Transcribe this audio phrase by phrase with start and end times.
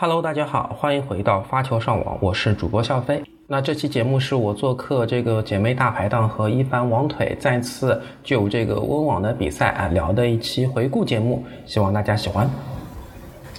[0.00, 3.20] Hello，大家好，欢迎回到发球上网，我是主播笑飞。
[3.48, 12.48] 那这期节目是我做客这个姐妹大排档和一帆网腿再次就这个温网的比赛啊聊的一期回顾节目，希望大家喜欢。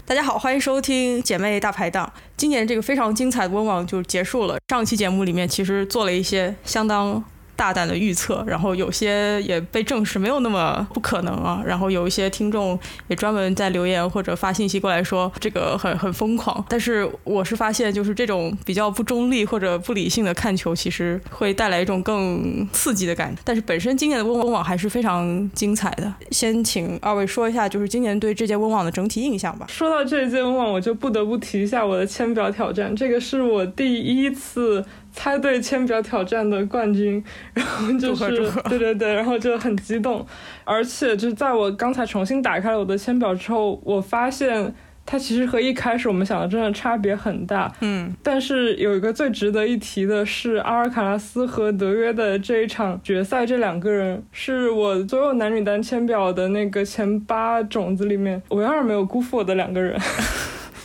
[0.05, 2.09] 大家好，欢迎收听姐妹大排档。
[2.37, 4.57] 今年这个非常精彩的温网就结束了。
[4.69, 7.21] 上期节目里面其实做了一些相当。
[7.59, 11.61] 大胆的预测，然后有些也被证实没有那么不可能啊。
[11.65, 12.79] 然后有一些听众
[13.09, 16.63] 也专门在留言或者发信息过来说这个很很疯狂。
[16.69, 23.41] 但是我是发现，就是这种比较不中立或者不理性的看球，其实会带来一种更刺激的感觉。
[23.43, 26.13] 但是本身今年的温网还是非常精彩的。
[26.31, 29.65] 先请二位说一下，就是今年对这届温网的整体印象吧。
[29.67, 34.85] 说到这届温网，我就不得不提一下我的签表挑战，这个是我第一次。
[35.11, 37.23] 猜对签表挑战的冠军，
[37.53, 38.29] 然后就是
[38.69, 40.25] 对对对，然后就很激动，
[40.63, 44.73] 而且就是在我刚才重新打开了我的签表之后，我发现
[45.05, 47.71] 它其实和一开始我们想的真的差别很大。
[47.81, 59.99] 嗯，但是有一个最值得一提的是阿尔卡拉斯和德约的这一场决赛，这两个人是我所有男女单签表的那个前八种子里面，我永远没有辜负我的两个人。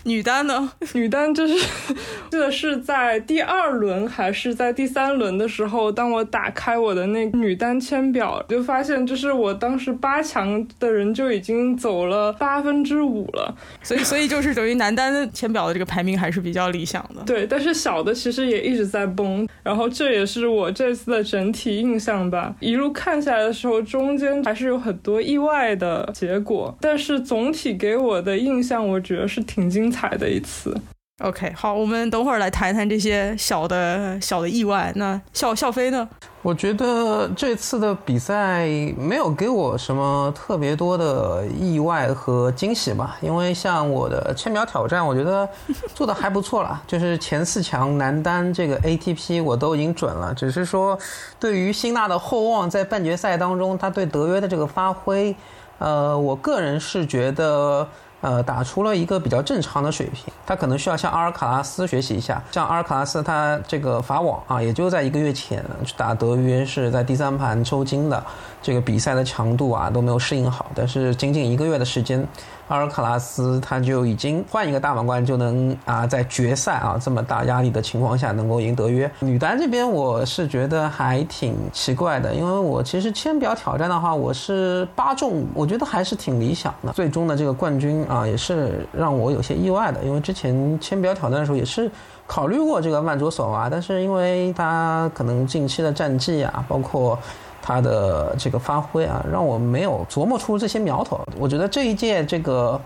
[0.06, 0.70] 女单呢？
[0.92, 1.54] 女单就是
[2.30, 13.56] 记得是在第二轮还是在第三轮的时候，当我打开我的那女单签表，就发现就是我当时八强的人就已经走了八分之五了。
[13.82, 17.22] 所以，所以就是等于男单签表的这个排名还是比较理想的。
[17.24, 22.54] 对，但是小的其实也一直在崩，然后这也是我这次的整体印象吧。
[22.60, 29.93] 一路看下来的时候，中间还是有很多意外的结果，但是总体给我的印象，我觉得是挺精。
[29.94, 30.76] 彩的一次
[31.22, 34.92] ，OK，好，我们等会儿来谈谈这些小的小的意外。
[34.96, 36.08] 那笑笑飞呢？
[36.42, 38.66] 我觉得这次的比赛
[38.98, 45.48] 没有给我什么特别多的意外和惊喜吧，因为像我的千秒挑战，我觉得
[45.94, 50.98] 做的还不错啦， 就是前四强男单这个 ATP 我都已经准了，只是说
[51.40, 55.34] 对于辛纳的厚望在半决赛当中，他对德约的这个发挥，
[55.78, 57.88] 呃，我个人是觉得。
[58.24, 62.42] 呃，打出了一个比较正常的水平，他可能需要向阿尔卡拉斯学习一下。
[62.50, 68.24] 像阿尔卡拉斯，他这个法网啊，也就在一个月前去打德约，是在第三盘抽筋的，
[68.62, 70.70] 这个比赛的强度啊都没有适应好。
[70.74, 72.26] 但是仅仅一个月的时间。
[72.68, 79.10] 阿尔卡拉斯他就已经换一个大满贯就能啊，在决赛啊这么大压力的情况下能够赢德约。
[79.20, 86.92] 女单这边我是觉得还挺奇怪的，因为我其实签表挑战的话，我是八中，我觉得还是挺理想的。
[86.92, 91.90] 最终的这个冠军啊，也是让我有些意外的，因为之前签表挑战的时候也是
[92.26, 97.18] 考虑过这个曼卓索娃，但是因为他可能近期的战绩啊，包括。
[97.66, 101.18] 他的这个发挥啊，让我没有琢磨出这些苗头。
[101.38, 102.78] 我觉得这一届这个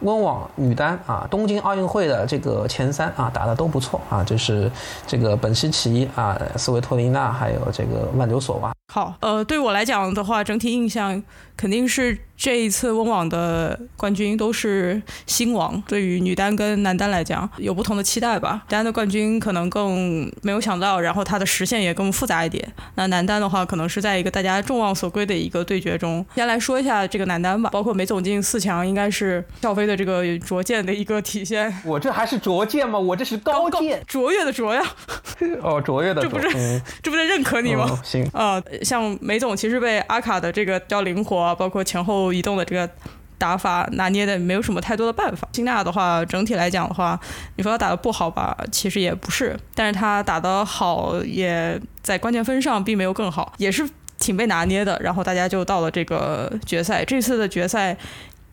[0.00, 4.72] 温网女单啊，东京奥运会的这个前三啊，打的都不错啊，就是
[5.06, 8.72] 这个本西奇啊、斯维托琳娜，还有这个万柳索娃。
[8.92, 11.22] 好，呃，对我来讲的话，整体印象
[11.56, 12.18] 肯定是。
[12.34, 18.62] 这一次温网的冠军都是新王，对于女单跟男单来讲有不同的期待吧。
[18.66, 22.68] 女单的冠军可能更没有想到，然后它的实现也更复杂一点。
[22.96, 26.26] 那男单的话，可能是在一个大家众望所归的一个对决中。
[26.34, 31.72] 先来说一下这个男单吧，包括梅总进四强，应该是赵飞的这个拙见的一个体现。
[31.84, 32.98] 我这还是拙见吗？
[32.98, 34.82] 我这是高见，卓越的卓呀。
[35.62, 36.48] 哦，卓越的，这不是
[37.00, 38.00] 这不是认可你吗？
[38.02, 42.32] 行啊，像梅总其实被阿卡的这个比较灵活，包括前后。
[42.32, 42.88] 移动的这个
[43.36, 45.46] 打法拿捏的没有什么太多的办法。
[45.52, 47.18] 辛纳的话，整体来讲的话，
[47.56, 53.88] 你说他打的不好吧，其实也不是，但是他打的好，也在关键分上并没有更好，也是
[54.18, 54.98] 挺被拿捏的。
[55.02, 57.96] 然后大家就到了这个决赛，这次的决赛。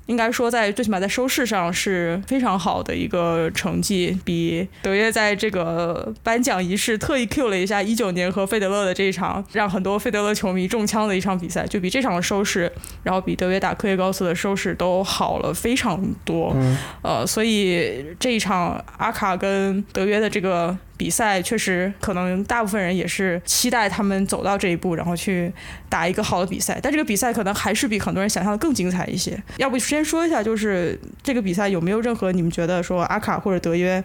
[0.10, 12.72] 应该说，在最起码在收视上是非常好的一个成绩，比德约在这个颁奖仪式特意 Q 了一下一九年和费德勒的这一场，让很多费德勒球迷中枪的一场比赛，就比这场的收视，
[13.04, 16.56] 然后比德约打科耶高斯的收视都好了非常多。
[17.04, 20.76] 呃，所以这一场阿卡跟德约的这个。
[21.00, 25.50] 比赛确实可能大部分人也是期待他们走到这一步，然后去
[25.88, 26.78] 打一个好的比赛。
[26.84, 29.42] 但这个比赛可能还是比很多人想象的更精彩一些。
[29.56, 34.04] 要不先说一下，就是这个比赛有没有任何你们觉得说阿卡或者德约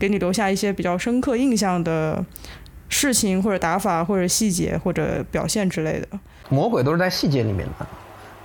[0.00, 2.24] 给你留下一些比较深刻印象的
[2.88, 6.08] 事情，或者打法，或者细节，或者表现之类的？
[6.48, 7.86] 魔鬼都是在细节里面的。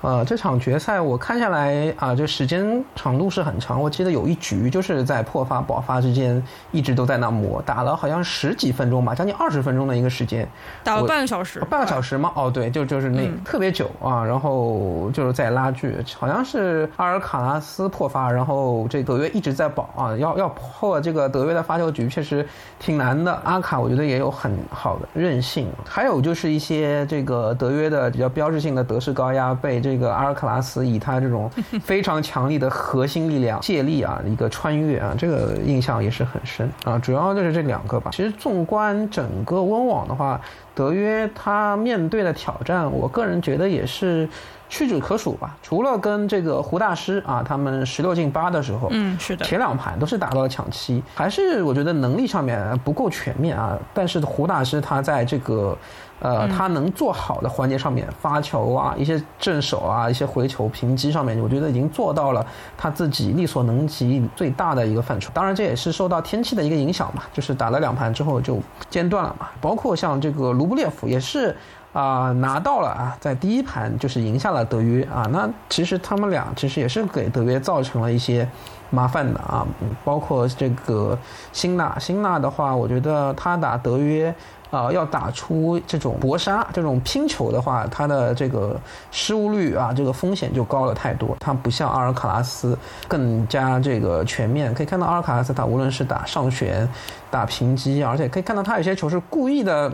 [0.02, 3.82] 呃，这场决赛我看下来啊，这时间长度是很长。
[3.82, 6.42] 我记得有一局就是在破发保发之间
[6.72, 10.48] 一直都在那磨，打了好像十几分钟吧，将近二十分钟的一个时间，
[10.84, 12.32] 打了半个小时，半个小时吗？
[12.36, 22.48] 哦，对，就就是那特别久啊，然后就是在拉锯，好像是阿尔卡拉斯破发，然后这德约一直在保啊，要要破这个德约的发球局确实
[22.78, 23.34] 挺难的。
[23.44, 29.82] 阿卡我觉得也有很好的韧性，还有就是一些这个德约的比较标志性的德式高压被。
[29.90, 31.50] 这个阿尔卡拉斯以他这种
[31.82, 37.00] 非常强力的核心力量借力啊，一个穿越啊，这个印象也是很深啊。
[37.00, 38.12] 主要就是这两个吧。
[38.14, 40.40] 其实纵观整个温网的话，
[40.76, 44.28] 德约他面对的挑战，我个人觉得也是
[44.68, 45.56] 屈指可数吧。
[45.64, 53.78] 除了跟这个胡大师啊，他们十六进八的时候，嗯，是的，前两盘都是打到了抢七，还是我觉得能力上面不够全面啊。
[53.94, 55.78] 但是胡大师他在这个。
[56.20, 62.44] 呃，他能做好的环节上面，发球啊，一些正手啊，一些回球平击上面，我觉得已经做到了
[62.76, 65.30] 他自己力所能及最大的一个范畴。
[65.32, 68.60] 当然，这也是受到天气的一个影响嘛，就是打了两盘之后就
[68.90, 69.48] 间断了嘛。
[69.62, 71.56] 包括像这个卢布列夫也是
[71.94, 75.28] 啊，拿到了啊，在第一盘就是赢下了德约啊。
[75.32, 78.50] 那其实他们俩其实也是给德约造成了一些
[78.90, 79.68] 麻烦的啊。
[80.04, 81.16] 包括这个
[81.54, 84.34] 辛纳，辛纳的话，我觉得他打德约。
[84.70, 88.80] 啊，要打出这种搏杀、这种拼球的话，他的这个
[89.12, 91.36] 失误率啊，这个风险就高了太多。
[91.40, 92.78] 他不像阿尔卡拉斯
[93.08, 94.74] 更加这个全面。
[94.74, 96.88] 可以看到阿尔卡拉斯，他无论是打上旋、
[97.32, 99.94] 打平击，而且可以看到他有些球是故意的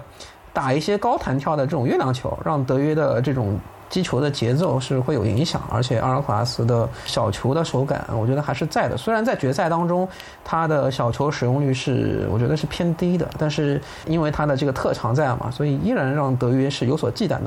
[0.52, 3.60] 打一些高弹跳的这种月亮球，让德约的这种。
[3.94, 8.98] 击球的节奏是会有影响，而且阿尔卡拉斯的小球的手感，我觉得还是在的。
[8.98, 10.10] 虽然在决赛当中，
[10.44, 17.44] 他的小球使用率是我觉得是偏低的，但是因为他的这个特长在嘛，所以依然让德约是有所忌惮的。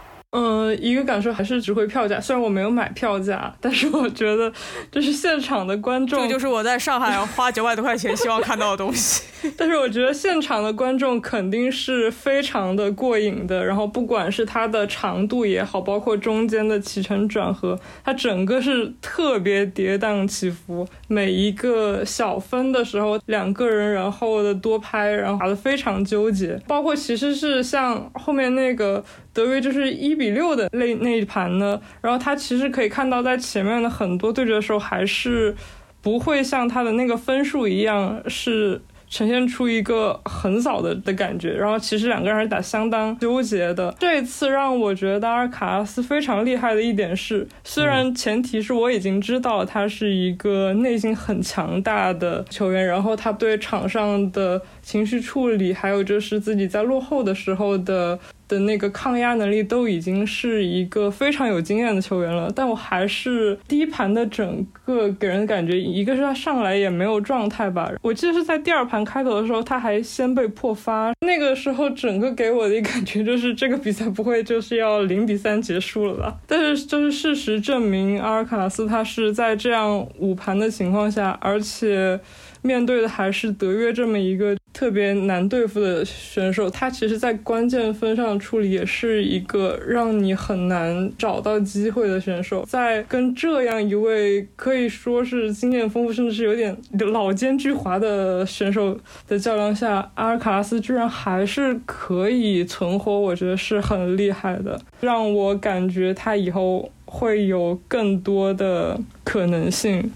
[0.77, 2.21] 嗯，一个感受还是值回票价。
[2.21, 4.53] 虽然我没有买票价，但是我觉得
[4.91, 9.25] 这是现场的观众，这就是我在上海花九百多块钱希望看到的东西。
[9.57, 13.65] 但是我觉得现场的观众肯定是非常的过瘾的。
[13.65, 20.87] 然后不管是它的长度也好，包括中间的起承转合，它整个是特别跌宕起伏。
[21.09, 26.61] 每一个小分的时候，两个人然后的多拍，然后打得非常纠结。
[26.67, 29.05] 包括其实是像后面那个。
[29.33, 35.55] 德约就是一比六的那那一盘呢，然后他其实可以看到，在前面的很多对决的时候，还是
[36.01, 38.81] 不会像他的那个分数一样是。
[39.09, 43.95] 呈现出一个横扫的的感觉，然后其实两个人还打相当纠结的。
[43.99, 58.17] 这一次让我觉得阿尔卡拉斯非常厉害的一点是，虽然前提是我已经知道他是一个内心很强大的球员，然后他对场上的情绪处理，还有就是自己在落后的时候的。
[58.49, 67.91] 的那个抗压能力都已经是一个非常有经验的球员了，但我还是第一盘的整个给人的感觉，一个是他上来也没有状态吧。
[68.01, 76.37] 我记得是在第二盘开头的时候，他还先被破发，那个时候整个给我的感觉就是这个比赛不会就是要零比三结束了吧？
[76.47, 82.21] 但是就是事实证明，阿尔卡拉斯他是在这样五盘的情况下，而且。
[82.67, 92.65] 面对的还是德约这么一个特别难对付的选手，他其实，在关键分上处理也是一个让你很难找到机会的选手。
[92.69, 96.77] 在跟这样一位可以说是经验丰富，甚至是有点
[97.13, 98.99] 老奸巨猾的选手
[99.29, 110.11] 的较量下，阿尔卡拉斯居然还是可以存活，我觉得是很厉害的，让我感觉他以后会有更多的可能性。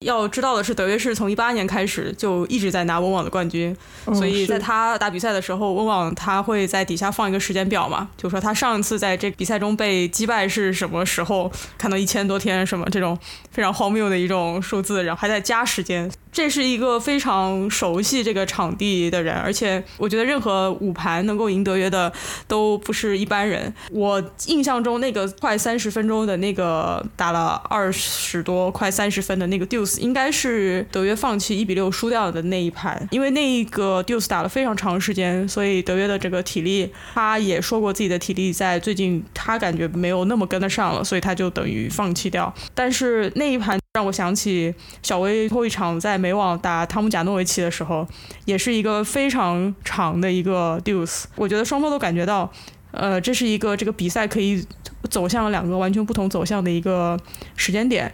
[0.00, 3.74] 要知道的是，德约是从一八年开始就一直在拿温网的冠军，
[4.12, 13.18] 所以在他打比赛的时候，温网他会在底下放一个时间表嘛，就说他上一次在这比赛中被击败是什么时候，看到一千多天什么这种
[13.50, 16.10] 非常荒谬的一种数字，然后还在加时间。
[16.30, 22.12] 这是一个非常熟悉这个场地的人，而且我觉得任何五盘能够赢德约的
[22.46, 23.72] 都不是一般人。
[23.90, 29.64] 我印象中那个快三十分钟的那个打了二十多快三十分的那个
[30.00, 33.06] 应该是德约放弃一比六输掉的那一盘。
[33.10, 42.52] 因为那一个 deuce 打了非常长时间，所以德约的这个体力，他也说过自己的体力在最近他感觉没有那么跟得上了，所以他就等于放弃掉。
[42.74, 43.78] 但是那一盘。
[43.96, 48.06] 让我想起小威后一场在美网打汤姆贾诺维奇的时候，
[48.44, 51.24] 也是一个非常长的一个 deuce。
[51.34, 52.52] 我觉得双方都感觉到，
[52.90, 54.62] 呃，这是一个这个比赛可以
[55.08, 57.18] 走向两个完全不同走向的一个
[57.56, 58.12] 时间点。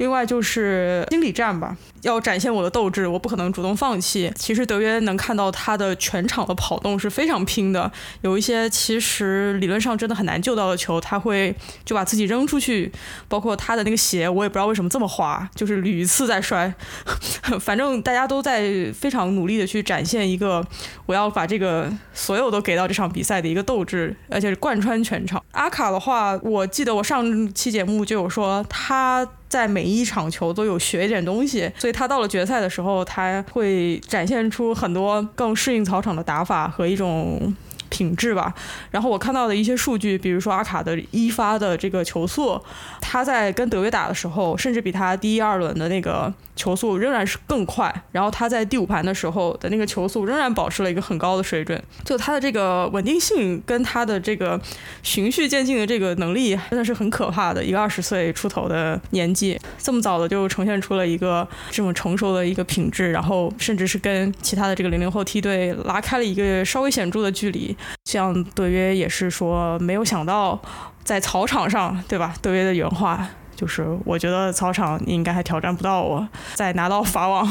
[0.00, 4.32] 另外就是心理战吧，要展现我的斗志，我不可能主动放弃。
[4.34, 7.92] 其实德约能看到他的全场的跑动是非常拼的，
[8.22, 11.54] 有一些其实理论上真的很难救到的球，他会
[11.84, 12.90] 就把自己扔出去。
[13.28, 16.72] 包括他的那个鞋，我也不知道为什么这么滑，就是屡次在摔。
[17.60, 20.66] 反正大家都在非常努力的去展现一个
[21.04, 25.44] 我要把这个所有都给到这场比赛的一个斗志，而且是贯穿全场。
[25.50, 29.28] 阿卡的话，我记得我上期节目就有说他。
[29.50, 37.54] 在每一场球都有学一点东西，所以他到了决赛的时候，他会展现出很多更适应草场的打法和一种。
[37.92, 38.54] 品质吧，
[38.92, 42.58] 然后我看到的一些数据，比如说阿卡的一发的这个球速，
[43.00, 47.92] 他在跟德约打的时候，甚至比他第一二轮的那个球速仍然是更快。
[48.12, 54.60] 然后他在第五盘的时候的那个球速仍然保持了一个很高的水准，就他的这个稳定性跟他的这个
[55.02, 57.64] 循序渐进的这个能力真的是很可怕的。
[57.64, 67.76] 一个二十岁出头的年纪，这么早的就呈现出了一个这么成熟的一个品质，然后甚至是跟其他的这个零零后梯队拉开了一个稍微显著的距离。
[68.04, 70.60] 像德约也是说，没有想到
[71.04, 72.34] 在草场上，对吧？
[72.40, 73.26] 德约的原话
[73.56, 76.26] 就是：我觉得草场你应该还挑战不到我。
[76.54, 77.48] 在拿到法网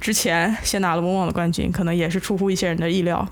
[0.00, 3.26] 之前，先拿了温网的冠军，可能也是出乎一些人的意料。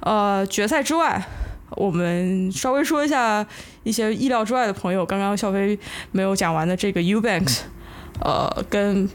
[0.00, 1.22] 呃，决赛之外，
[1.70, 3.44] 我们稍微说一下
[3.82, 5.04] 一些意料之外的朋友。
[5.04, 5.78] 刚刚肖飞
[6.12, 7.60] 没有讲完的这个 Ubanks，
[8.20, 9.08] 呃，跟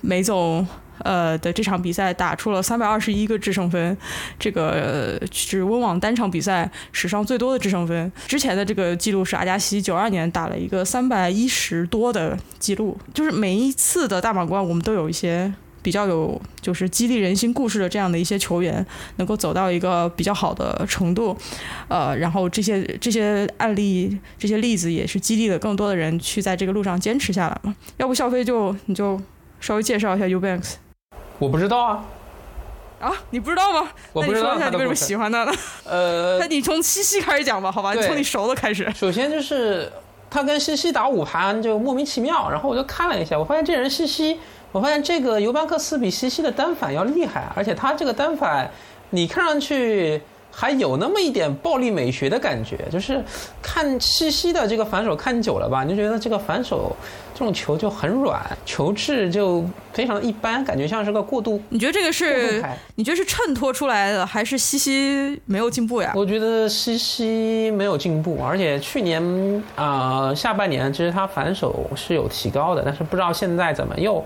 [0.00, 0.66] 梅总。
[0.98, 3.96] 呃的这场比赛打出了三百二十一个制胜分，
[4.38, 8.10] 这个是温网单场比赛史上最多的制胜分。
[8.26, 12.96] 之前的这个记录是阿加西九二年打了一个三百一十多的记录。
[13.12, 18.84] 就是每一次的大满贯，我们都有一些比较有就是激励人心故事的这样的一些球员，
[19.16, 21.36] 能够走到一个比较好的程度。
[21.88, 27.74] 呃，然后这些这些案例、这些例子也是激励了更多的人去在这个路上坚持下来嘛。
[27.98, 29.20] 要不，笑飞就你就
[29.60, 30.74] 稍微介绍一下 Ubanks。
[31.38, 32.04] 我不知道啊，
[33.00, 33.88] 啊，你不知道吗？
[34.12, 35.52] 我不知道你为什么喜欢他呢？
[35.84, 37.92] 呃， 那你从西西开始讲吧，好吧？
[37.92, 38.90] 你从你熟的开始。
[38.94, 39.92] 首先就是
[40.30, 44.38] 他跟西西打五盘就莫名其妙，然后我就看了一下，我发现这人西西，
[44.72, 48.70] 我发现这个尤班克斯比西西的单反要厉害，而且他这个单反，
[49.10, 50.22] 你看上去。
[50.56, 53.20] 还有那么一点暴力美学的感觉，就是
[53.60, 56.94] 看西西的这个反手看久了吧，你就觉得这个反手
[57.34, 61.60] 这种球就很软，球质就非常一般，感觉像是个过渡。
[61.70, 62.64] 你觉得这个是？
[62.94, 66.12] 你觉得是衬托出来的，还是西西没有进步呀？
[66.14, 74.24] 我觉得西西没有进步，而且去年啊下半年其实他反手是有提高的，但是不知道现在怎么又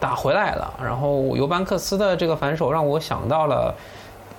[0.00, 0.74] 打回来了。
[0.82, 3.72] 然后尤班克斯的这个反手让我想到了。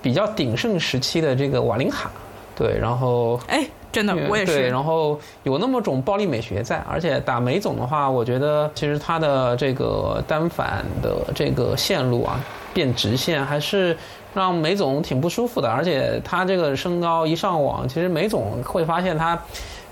[0.02, 2.10] 比较鼎盛时期的这个瓦林卡，
[2.56, 12.40] 对，然后哎，真的我也是，对，然后有那么种暴力美学在，而且打梅总的话，我觉得其实他的这个单反的这个线路啊，
[12.74, 13.98] 变直线还是
[14.34, 19.40] 让梅总挺不舒服的，而且他这个身高一上网，其实梅总会发现他。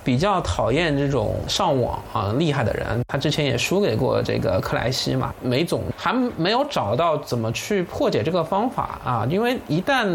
[0.07, 5.33] 比较讨厌这种上网啊厉害的人，他之前也输给过这个克莱西嘛。
[5.41, 10.07] 梅总还没有找到怎么去破解这个方法啊，因为一旦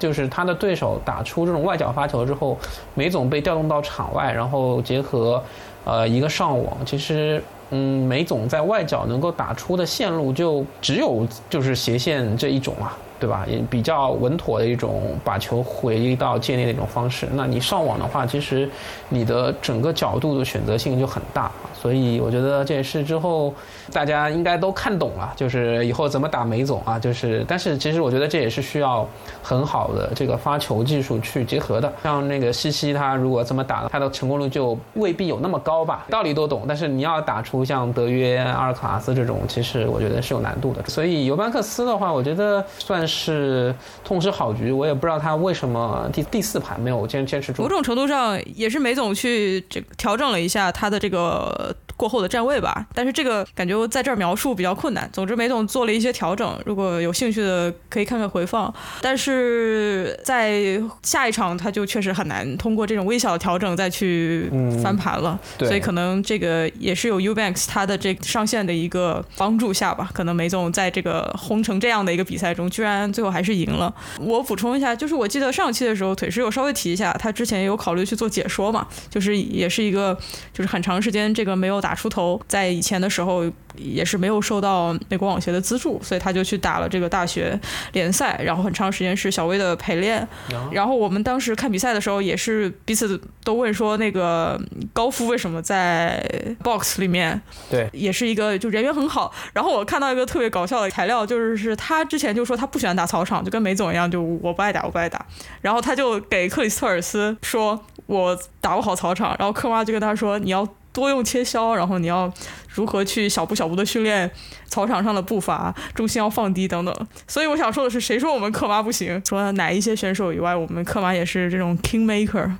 [0.00, 2.58] 就是他的对手打出这种外角发球之后，
[2.94, 5.40] 梅总被调动到场外，然后结合
[5.84, 12.98] 呃一个上网，其实嗯梅总在外角能够打出的线路就只有就是斜线这一种啊。
[13.18, 13.44] 对吧？
[13.48, 17.26] 也比较稳妥的一种把球回到界内的一种方式。
[17.32, 18.68] 那你上网的话，其实
[19.08, 21.50] 你的整个角度的选择性就很大。
[21.86, 23.54] 所以我觉得这也是之后
[23.92, 26.98] 大家应该都看懂了，就是以后怎么打梅总啊。
[26.98, 29.08] 就是，但是其实我觉得这也是需要
[29.42, 31.92] 很好的这个发球技术去结合的。
[32.02, 36.04] 像那个西西，他如果这么打，他的成功率就未必有那么高吧。
[36.10, 40.82] 道理都懂，但是你要打出像德约、阿尔卡拉斯这种，其实我觉得是有难度的。
[40.88, 43.06] 所以尤班克斯的话，我觉得算。
[43.06, 47.62] 是痛失好局，我也不知道他为什么第第四盘没有坚坚持住。
[47.62, 55.08] 某种程度上也是梅总去这调整了一下他的这个过后的站位吧，但是这个感觉在这儿描述比较困难。
[55.12, 58.72] 总之，梅总做了一些调整，如果有兴趣的可以看看回放。
[59.00, 64.50] 但是在下一场他就确实很难通过这种微小的调整再去
[64.82, 70.10] 翻盘了，所以可能这个也是有 Ubanks 他的这上线的一个帮助下吧。
[70.12, 73.06] 可能梅总在这个轰成这样的一个比赛中，居然。
[73.16, 73.94] 最后还是赢了。
[74.18, 80.14] 我补充一下，就是我记得上期的时候，腿师有稍微提一下，他之前也有考虑去做解说嘛，就是也是一个，
[80.52, 83.44] 就是很长时间这个没有打出头，在以前的时候
[83.74, 87.58] 也是没有受到美国网协的资助，所以他就去打了这个大学
[87.92, 90.26] 联赛，然后很长时间是小威的陪练。
[90.70, 94.60] 然后我们当时看比赛的时候，也是彼此都问说，那个
[94.92, 96.24] 高夫为什么在
[96.62, 97.40] box 里面？
[97.70, 99.32] 对，也是一个就人缘很好。
[99.52, 105.24] 然后我看到一个特别搞笑的材料，就是是他之前就说他不喜欢打草场，就跟梅总一样，就我不爱打，我不爱打。
[105.60, 109.36] 然后他就给克里斯特尔斯说，我打不好草场。
[109.38, 110.66] 然后科妈就跟他说，你要。
[110.96, 112.32] 多用切削，然后你要
[112.70, 114.30] 如何去小步小步的训练
[114.66, 117.08] 草场上的步伐，重心要放低等等。
[117.28, 119.20] 所以我想说的是，谁说我们克妈不行？
[119.22, 122.50] 除了哪一些选手以外，我们克妈也是这种 king maker，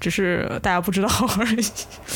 [0.00, 1.08] 只是大家不知道
[1.38, 1.64] 而已。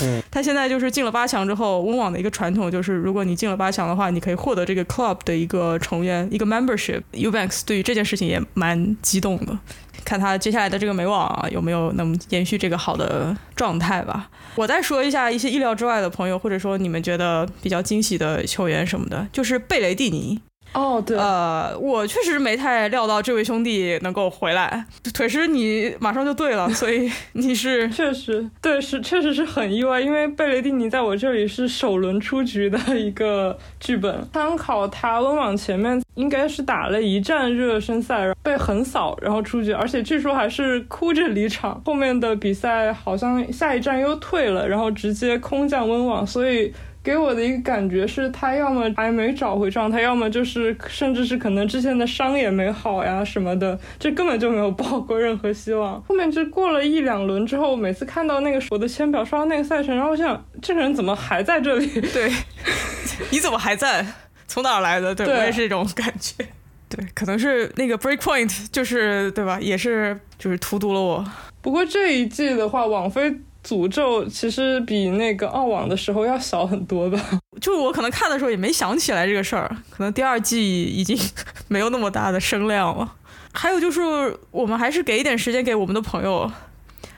[0.00, 7.02] 嗯，他现在就是进了八强之后，温网的一个传统就是，如果你进了八强的话，你可以获得这个 club 的一个成员一个 membership。
[7.12, 9.58] Ubanks 对于这件事情也蛮激动的。
[10.04, 14.28] 看他接下来的这个美网啊，有没有能延续这个好的状态吧。
[14.54, 20.40] 我再说一下一些意料之外的朋友，或者说你们觉得比较惊喜的球员什么的，就是贝雷蒂尼。
[20.76, 24.84] 哦，对，呃，我确实没太料到这位兄弟能够回来。
[25.14, 34.22] 腿师，你马上就对了， 所以你是确实对，是确实是很意外，因为贝雷蒂尼在我这里是首轮出局的一个剧本。
[34.34, 41.80] 参考他温网前面应该是打了一战热身赛，被横扫，然后出局，而且据说还是哭着离场。
[41.86, 46.70] 后面的比赛好像下一站又退了，然后直接空降温网，所以。
[47.06, 56.02] 给我的一个感觉是，他要么还没找回状态，要么就是甚至是可能之前的伤也没好呀什么的，这根本就没有抱过任何希望。
[56.02, 61.86] 后面就过了一两轮之后，每次看到那个我的签表刷到那个赛程，然后我想这个人怎么还在这里？
[62.12, 62.28] 对，
[63.30, 64.04] 你怎么还在？
[64.48, 65.14] 从哪儿来的？
[65.14, 66.44] 对我也是这种感觉。
[66.88, 69.60] 对，可能是那个 break point，就是对吧？
[69.60, 71.24] 也是就是荼毒了我。
[71.62, 73.32] 不过这一季的话，网飞。
[73.66, 77.20] 诅咒其实比那个澳网的时候要小很多吧？
[77.60, 81.18] 就我可能看的时候也没想起来这个事儿，可能第二季已经
[81.66, 83.14] 没有那么大的声量了。
[83.52, 86.52] 还有就是，我们还是给一点时间给我们的朋友。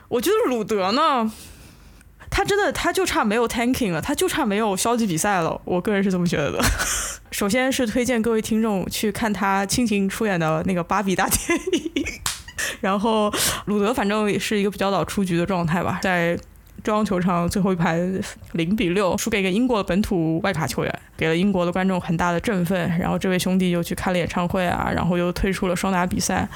[0.08, 1.30] 我觉得鲁德呢，
[2.30, 5.60] 他真的他就差没有 tanking 了，他就差没有消极比赛了。
[5.64, 6.64] 我个人是这么觉得的。
[7.30, 12.04] 首先是推荐各位听众去看他亲情出演的那个芭比大电影。
[12.80, 13.32] 然后
[13.66, 16.38] 鲁德反正也是一个比较早出局的状态吧，在
[16.84, 17.98] 中央球场最后一排
[18.52, 22.88] 零比六输给一个英国本土外卡球员，给了英国的观众很大的振奋。
[22.98, 26.48] 然后这位兄弟又去开了演唱会啊，然后又退出了双打比赛，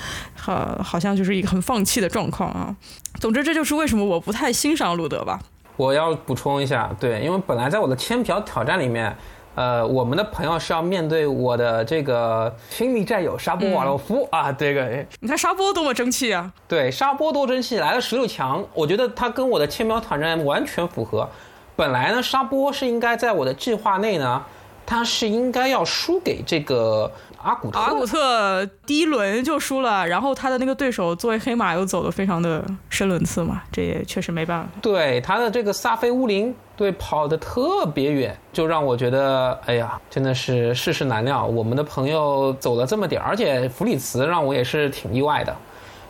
[0.46, 2.74] 呃，好像就是一个很放弃的状况啊。
[3.18, 5.40] 总之，这就是为什么我不太欣赏鲁德吧。
[5.76, 9.16] 我要补充一下，对，因为本来在我的签表挑战里面。
[9.54, 16.50] 呃，我们的朋友是要面对我的这个亲密战友沙波瓦洛夫啊，这个你看沙波多么争气啊！
[16.66, 21.28] 对，沙波多争气，来了十六强，我觉得他跟我的千秒挑战完全符合。
[21.76, 24.42] 本来呢，沙波是应该在我的计划内呢，
[24.86, 27.10] 他是应该要输给这个。
[27.44, 34.68] 阿古特，阿古特第一轮就输了，然后他的那个对手作为黑马又走的非常的深轮次嘛，这也确实没办法。
[34.80, 41.44] 对他的这个萨菲乌林，对跑的特别远，就让我觉得，哎呀，真的是世事难料。
[41.44, 45.52] 我们的朋友走了这么点而且弗里茨让我也是挺意外的。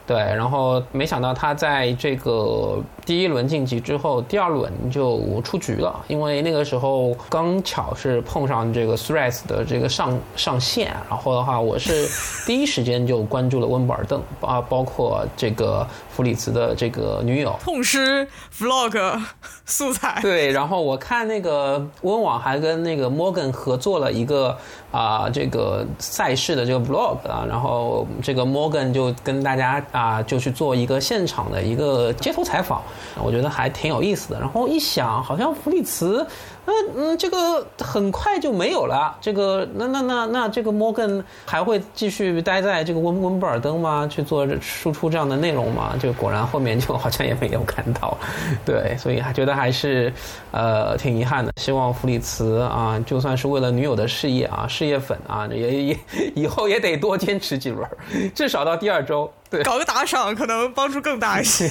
[0.04, 12.08] 对，然后没想到他在这个第一轮晋级之后，第二轮就出局了，因为那个时候刚巧是碰上这个 Threads 的这个上上线，然后的话，我是
[12.46, 19.20] 第一时间就关注了温布尔登啊，包括这个弗里茨的这个女友痛失 Vlog
[19.64, 20.18] 素材。
[20.20, 24.56] 对，然后我看那个温网还跟那个 Morgan 合作了一个
[24.90, 29.82] 啊这个赛事的这个 Vlog 啊，然后这个 Morgan 就跟大家。
[29.92, 32.82] 啊，就去做一个现场的一个街头采访，
[33.22, 34.40] 我觉得还挺有意思的。
[34.40, 36.26] 然后一想，好像弗里茨。
[36.64, 39.16] 那嗯，这个很快就没有了。
[39.20, 44.06] 这个那那那那这个摩根还会继续待在这个温温布尔登吗？
[44.08, 45.94] 去做输出这样的内容吗？
[46.00, 48.16] 就果然后面就好像也没有看到。
[48.64, 50.12] 对，所以还觉得还是
[50.52, 51.52] 呃挺遗憾的。
[51.60, 55.98] 希望弗里茨啊，就算是为了女友的事业啊，事业粉啊，也也
[56.34, 57.88] 以后也得多坚持几轮，
[58.34, 59.32] 至少到第二周。
[59.50, 61.68] 对，搞个打赏可能帮助更大一些。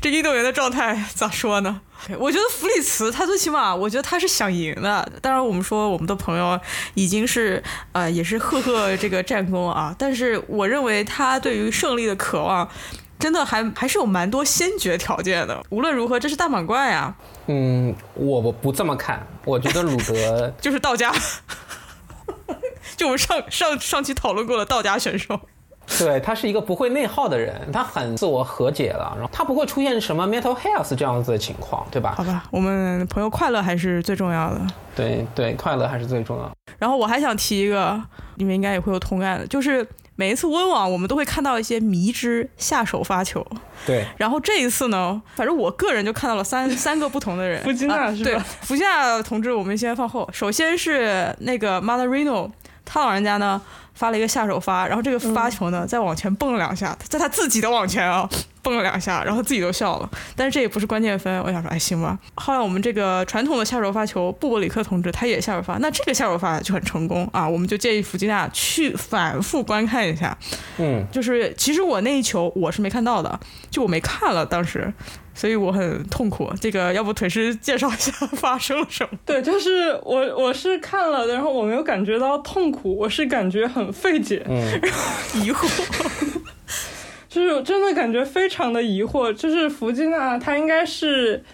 [0.00, 1.80] 这运动员的状态咋说呢？
[2.18, 5.10] 我觉得弗里茨他最起码，我觉得他是想赢的。
[5.20, 6.58] 当然，我们说我们的朋友
[6.94, 9.94] 已经是呃，也是赫赫这个战功啊。
[9.98, 12.68] 但是，我认为他对于胜利的渴望，
[13.18, 15.60] 真的还还是有蛮多先决条件的。
[15.70, 17.14] 无论如何，这是大满贯呀。
[17.46, 19.26] 嗯，我我不这么看。
[19.44, 21.12] 我觉得鲁德 就是道家，
[22.96, 25.40] 就我们上上上期讨论过的道家选手。
[26.04, 32.14] 对他是一个不会内耗的人，他很自我和解了，然后他不会出现什么 mental health 这样子的情况，对吧？
[32.16, 34.60] 好吧，我们朋友快乐还是最重要的。
[34.94, 36.50] 对对，快乐还是最重要。
[36.78, 38.00] 然后我还想提一个，
[38.36, 43.46] 你们应该也会有同感的，就是每一次温网我们都会看到一些迷之下手发球。
[43.86, 44.06] 对。
[44.16, 47.62] 然后这一次呢，反正我个人就看到了三 三个不同的人。
[47.62, 48.30] 福吉娜是吧？
[48.30, 50.28] 对，福吉娜同志，我们先放后。
[50.32, 52.50] 首先是那个 Mother Reno，
[52.86, 53.60] 他老人家呢。
[53.96, 58.28] 发了一个下手发，然后这个发球呢再往前蹦了两下，在他自己的网前啊
[58.60, 60.10] 蹦了两下，然后自己都笑了。
[60.36, 62.18] 但是这也不是关键分，我想说，哎，行吧。
[62.34, 67.48] 后来我们这个传统的下手发球，布伯里克同志他也下手发，那这个下手发就很成功啊。
[67.48, 70.36] 我们就建议弗吉娜去反复观看一下。
[70.76, 74.92] 嗯，就是其实我那一球我是没看到的，就我没看了当时。
[75.36, 76.50] 所以我很痛苦。
[76.60, 79.18] 这个要不腿师介绍一下发生了什么？
[79.26, 86.40] 对，就是我我是看了，然后我没有感觉到痛苦，我是感觉很费解，然后 疑惑，
[87.28, 89.32] 就是真的感觉非常的疑惑。
[89.32, 91.44] 就是弗吉娜，她应该是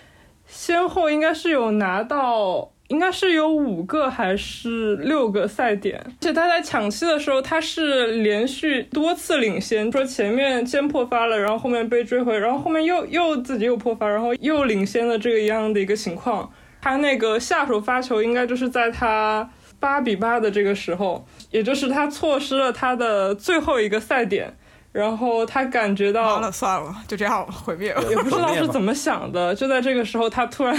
[0.47, 2.72] 先后应该是有拿到。
[2.93, 16.53] 应该是有五个还是六个赛点，而且他在抢七的时候，他是连续多次领先，说前面先破发了，然后后面被追回，然后后面又又自己又破发，然后又领先的这个一样的一个情况。
[16.83, 19.49] 他那个下手发球应该就是在他
[19.81, 24.55] 八比八的这个时候，也就是他错失了他的最后一个赛点。
[24.93, 28.03] 然后他感觉到，完了算了，就这样毁灭了。
[28.11, 30.79] 也不知道是怎么想的，就在这个时候，他突然，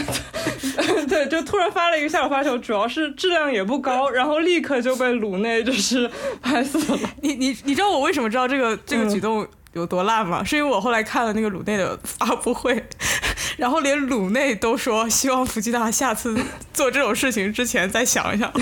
[1.09, 6.07] 对，就突然发了一个下手发球，主要是质量也不高，然后立刻就被鲁内就是
[6.43, 6.99] 拍死了。
[7.21, 10.43] 你你你知道我为什么知道这个这个举动有多烂吗？
[10.43, 12.85] 是因为我后来看了那个鲁内的发布会，
[13.57, 16.39] 然后连鲁内都说希望福吉达下次
[16.71, 18.53] 做这种事情之前再想一想。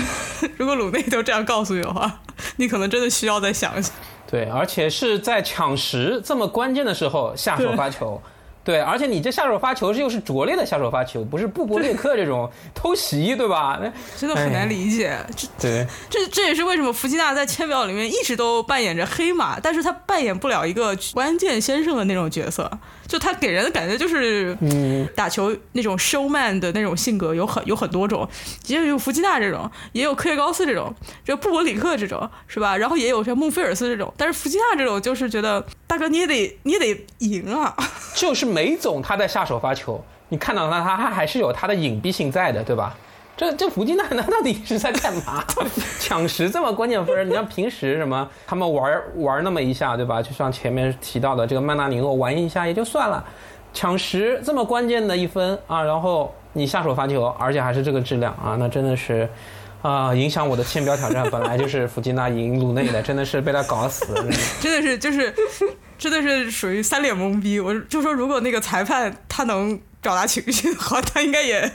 [0.56, 2.20] 如果鲁内都这样告诉你的话，
[2.56, 3.92] 你可能真的需要再想一想。
[4.32, 8.18] 对，而且是在抢十这么关键的时候下手发球，
[8.64, 13.78] 对，而且你这下手发球是又是拙劣的下手发球，不是布波列克这种 偷袭，对吧？
[13.82, 15.18] 那真的很难理解。
[15.60, 22.70] 对，这这也是为什么弗吉纳在签表里面一直都扮演着黑马，但是他扮演不了一个关键先生的那种角色。
[23.12, 28.26] 就他给人的感觉就是，嗯，打球那种 showman 的那种性格有很有很多种，
[28.68, 32.74] 也有弗吉纳这种，也有科耶高斯这种，就布伯里克这种，是吧？
[32.74, 37.76] 然后也有像孟菲尔斯这种，但是弗吉纳这种就是觉得大哥你也得你也得赢啊。
[38.14, 42.96] 就是梅总他在下手发球，你看到他他他还是有他的隐蔽性在的，对吧？
[43.34, 45.42] 这这福金娜那到底是在干嘛？
[45.98, 50.22] 抢十这么关键分你像平时什么他们玩玩那么一下，对吧？
[50.22, 53.24] 就像前面提到的这个曼纳尼诺玩一下也就算了，
[53.72, 59.26] 抢十这么关键的一分啊，然后你下手发球，而且还是这个质量啊，那真的是
[59.80, 61.28] 啊，影响我的签标挑战。
[61.30, 64.06] 本来就是弗吉娜赢鲁内的，真的是被他搞死，
[64.60, 65.34] 真的是 就是
[65.98, 67.58] 真的是属于三脸懵逼。
[67.58, 69.80] 我就说，如果那个裁判他能。
[70.02, 71.72] 表达情绪的话，他应该也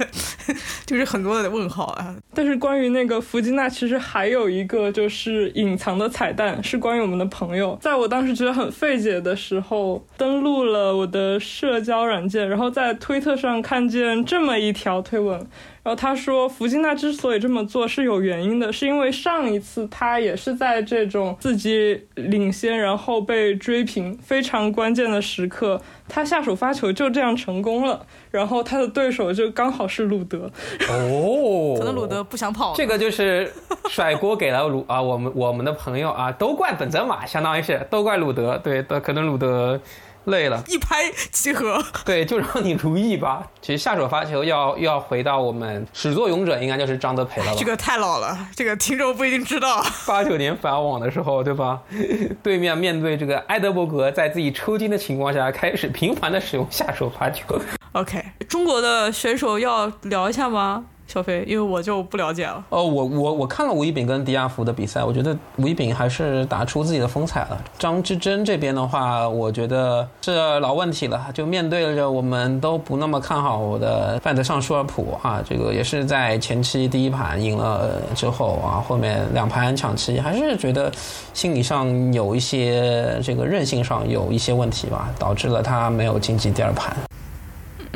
[0.88, 2.16] 就是很多的问号啊。
[2.34, 7.78] 但是关于那个弗吉娜，其实还有一个就是隐藏的彩蛋，是关于我们的朋友。
[7.80, 15.46] 在我当时觉得很费解的时候，登录了我的社交软件，然后在推特上看见这么一条推文。
[15.88, 28.06] 然后他说，福金娜之所以这么做是有原因的，是因为上一次他也是在这种自己领先，然后被追平非常关键的时刻，他下手发球就这样成功了。
[28.30, 30.52] 然后他的对手就刚好是鲁德。
[30.90, 32.74] 哦，可能鲁德不想跑。
[32.76, 33.50] 这个就是
[33.88, 38.58] 甩锅给了鲁啊，我们我们的朋友啊，都怪本泽马，相当于是都怪鲁德。
[38.62, 39.80] 对，可能鲁德。
[40.28, 41.84] 累了，一拍即合。
[42.06, 43.46] 对，就让你如意吧。
[43.62, 47.54] 其实下手发球要要回到我们始作俑者，应该就是张德培了。
[47.58, 49.84] 这个太老了，这个听众不一定知道。
[50.06, 51.82] 八九年法网的时候，对吧？
[52.44, 57.60] 对面面对这个埃德伯格，在自己抽筋的情况下，开始频繁的使用下手发球。
[57.94, 60.86] OK，中国的选手要聊一下吗？
[61.08, 62.62] 小飞，因为我就不了解了。
[62.70, 67.58] 哦，我我我看了吴一丙跟迪亚福的比赛，我觉得吴一丙还是打出自己的风采了。
[67.80, 80.92] 张之臻这边的话，我觉得是老问题了，就面对着我们都不那么看好我的范德尚舒尔普啊，这个也是在前期第一盘赢了之后啊，后面两盘抢七，还是觉得
[81.34, 86.94] 心理上有一些这个韧性上有一些问题吧，导致了他没有晋级第二盘。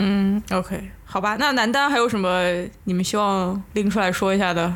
[0.04, 0.92] 嗯，OK。
[1.06, 2.42] 好吧，那男单还有什么
[2.86, 4.76] 你们希望拎出来说一下的？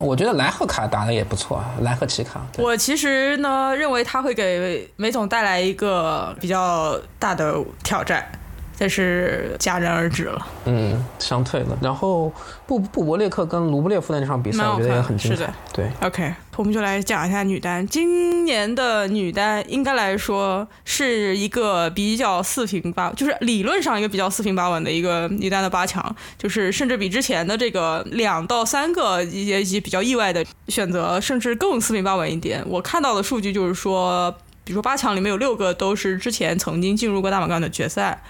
[0.00, 2.44] 我觉得莱赫卡打的也不错，莱赫奇卡。
[2.58, 8.30] 我其实呢认为他会给梅总带来一个比较大的挑战，
[8.78, 10.46] 但是戛然而止了。
[10.64, 11.78] 嗯，伤退了。
[11.80, 12.32] 然后
[12.66, 15.52] 布布伯列克跟卢布列夫的那场比赛，我觉得也很精彩。
[15.72, 17.86] 对，OK，我们就来讲一下女单。
[17.86, 32.62] 今年的女单应该来说是一个比较四平八，就是理论上一个比较四平八稳的一个女单的八强，就是甚至比之前的这个两到三个一些一些比较意外的选择，甚至更四平八稳一点。
[32.66, 34.30] 我看到的数据就是说，
[34.64, 38.22] 比如说八强里面有六个都是之前曾经进入过大满贯的决赛。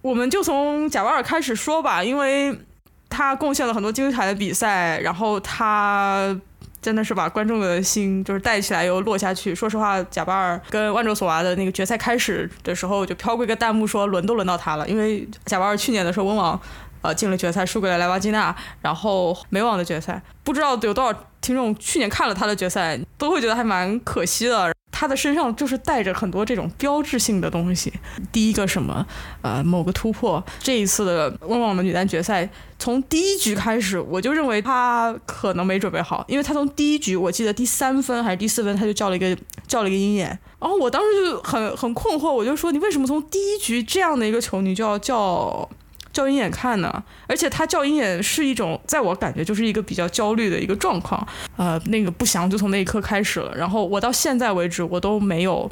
[0.00, 2.56] 我们就从贾巴尔开始说吧，因为
[3.08, 6.38] 他贡献了很多精彩的比赛，然后他
[6.80, 9.54] 真的是把观众的心就是带起来又落下去。
[9.54, 16.58] 说实话，贾巴尔跟万州索娃的那个决赛开始的时候，就飘过一个弹幕说轮都轮到他了，因为贾巴尔去年的时候温网
[17.02, 24.72] 呃进了决赛，输给了莱瓦基娜，然后美网的决赛，不知道有多少听众去年看了他的决赛，都会觉得还蛮可惜的。
[24.98, 27.92] 他的身上就是带着很多这种标志性的东西。
[28.32, 29.06] 第一个什么，
[29.42, 30.44] 呃，某个突破。
[30.58, 45.68] 这一次的温网的女单决赛，从第一局开始，我就认为他可能没准备好，因为他从第一局，我记得第三分还是第四分，他就叫了一个叫了一个鹰眼，然后我当时就很很困惑，我就说你为什么从第一局这样的一个球你就要叫？
[46.18, 51.24] 叫鹰眼看呢，而且他叫鹰眼是一种，在我感觉就是一个比较焦虑的一个状况。
[51.56, 53.54] 呃，那个不祥就从那一刻开始了。
[53.54, 55.70] 然后我到现在为止，我都没有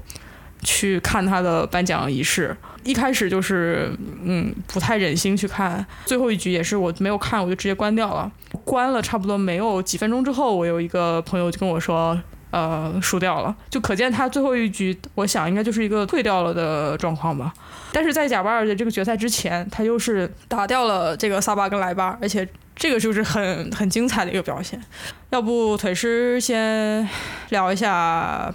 [0.62, 2.56] 去看他的颁奖仪式。
[2.84, 8.30] 一开始就是嗯不太忍心去看，最后一局也是我没有看，我就直接关掉了。
[8.64, 12.16] 关了差不多没有几分钟之后，我有一个朋友就跟我说。
[12.56, 17.52] 呃，输掉了，就可见他最后一局，我想应该就是一个退掉了的状况吧。
[17.92, 24.82] 但是在贾巴尔的这个决赛之前，他又是打掉了这个萨巴跟莱巴，而且这个就是很很精彩的一个表现。
[25.28, 27.06] 要不腿师先
[27.50, 28.50] 聊一下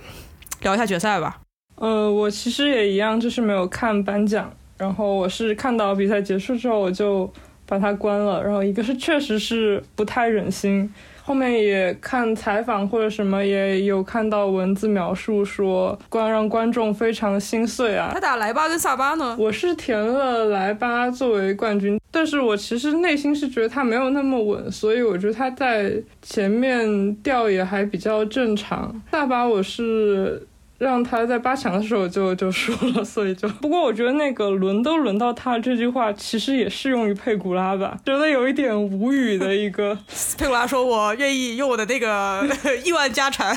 [0.62, 1.40] 聊一下决赛吧。
[1.76, 7.32] 呃，我其实也一样，就是没有看颁奖，然后我是看到比赛结束之后我就
[7.68, 8.44] 把它关了。
[8.44, 10.92] 然后一个是确实是不太忍心。
[11.24, 18.12] 后面也看采访或者什么，也有看到文字描述说，观让观众非常心碎啊。
[18.14, 19.36] 他打莱巴跟萨巴呢？
[19.40, 29.02] 我是填了莱巴作为冠军，但是我其实内心是觉得他没有那么稳，所以我觉得他在前面掉也还比较正常。
[29.12, 30.48] 萨巴我是。
[30.82, 39.96] 让他在八强的时候就 就输了，所以就不过我觉得那个轮都轮到他这句话其实也适用于佩古拉吧，觉得有一点无语的一个。
[40.40, 42.50] 佩古拉说：“我愿意用我的那个
[42.84, 43.56] 亿万家产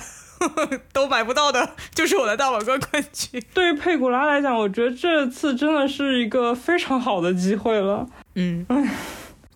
[0.93, 8.07] 都买不到的，就是我的大满贯冠军。”对于佩古拉来讲，我觉得这次真的是一个非常好的机会了。
[8.35, 8.67] 嗯，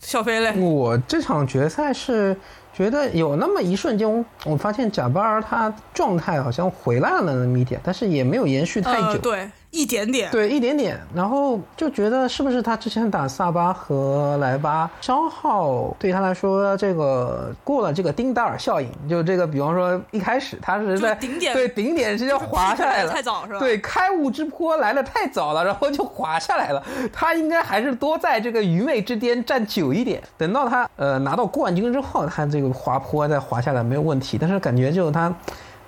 [0.08, 2.34] 小飞嘞，我这场决赛是。
[2.72, 9.18] 觉得有那么一瞬间，我发现贾巴尔他状态好像回来了那么一点，但是也没有延续太久。
[9.18, 9.50] 对。
[9.70, 23.58] 一点点，对，一点点，然后就觉得是不是他之前打萨巴和莱巴消耗对他来说，这个过了这个丁达尔效应，就这个，比方说一开始他是在顶点，对顶点直接滑下来了，太早是吧？
[23.58, 26.82] 对，开悟之坡来的太早了，然后就滑下来了。
[27.12, 34.38] 他应该还是多在这个愚昧之巅站久一点，等到他呃拿到冠军之后，他这个滑坡再滑下来没有问题。
[34.40, 35.32] 但是感觉就他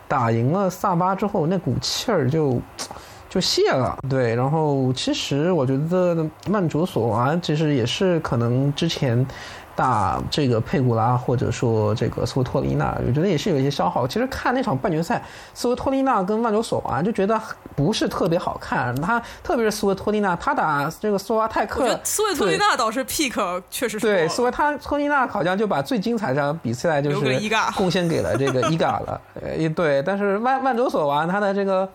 [0.07, 2.61] 打赢了萨巴之后，那股气儿就。
[3.31, 9.25] 就谢了，对，然后其实我觉得曼卓索娃其实也是可能之前
[9.77, 14.05] 打这个佩古拉或者说这个斯维托利娜，我觉得也是有一些消耗。
[14.05, 15.23] 其实看那场半决赛，
[15.55, 17.41] 斯维托利娜跟曼卓索娃就觉得
[17.77, 18.93] 不是特别好看。
[19.01, 27.17] 他特别是斯维托利娜，他打这个苏瓦泰克，斯维托利娜倒是 pick 确实是对斯维他托利娜好像就把最精彩的比赛就是
[27.77, 29.21] 贡献给了这个伊嘎了。
[29.41, 31.89] 呃，对，但是曼曼卓索娃他的这个。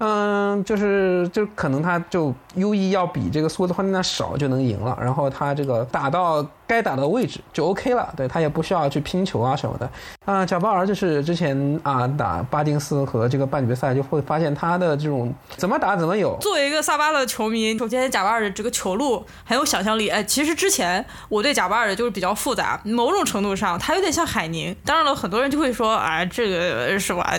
[0.00, 6.44] 嗯，就是就可能他就 U 一要比这个苏格兰那少就能赢了，然后他这个打到。
[6.70, 9.90] 该打的位置就 OK 了，对他也不需要去拼球啊什么的。
[10.24, 16.38] 啊，贾巴尔就是之前啊打巴金斯和这个半决赛，就会发现他的这种怎么打怎么有。
[16.40, 20.08] 作为一个萨巴的球迷，首先贾巴尔的这个球路很有想象力。
[20.08, 24.72] 哎，其实之前我对贾巴尔的就是比较复杂，某种程度上他有点像海宁。
[24.84, 27.34] 当然了，很多人就会说啊，这个是吧，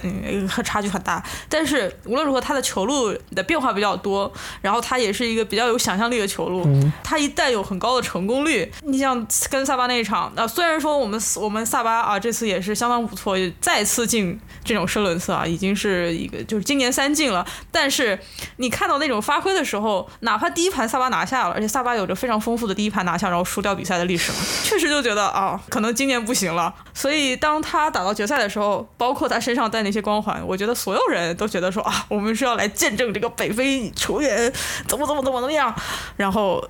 [0.65, 1.23] 差距很大。
[1.47, 4.29] 但是无论如何，他的球路的变化比较多，
[4.61, 6.67] 然后他也是一个比较有想象力的球路。
[7.01, 9.20] 他一旦有很高的成功率，你像。
[9.49, 17.45] 跟萨巴那一场，呃，虽然说我们我们萨巴啊这次也是相当不错，再次进这种深轮次啊，已经是一个就是今年三进了。
[17.71, 18.19] 但是
[18.57, 24.31] 你看到那种发挥的时候，哪怕第一盘萨巴拿下了，而且萨巴有着非常丰富的第一盘拿下然后输掉比赛的历史，
[24.67, 26.73] 确实就觉得啊，可能今年不行了。
[26.93, 34.51] 所以当他打到决赛的时候，包括他身上带那些光环，我觉得所有人都觉得说啊，我们是要来见证这个北非球员
[34.87, 35.73] 怎么怎么怎么怎么样，
[36.17, 36.63] 然后。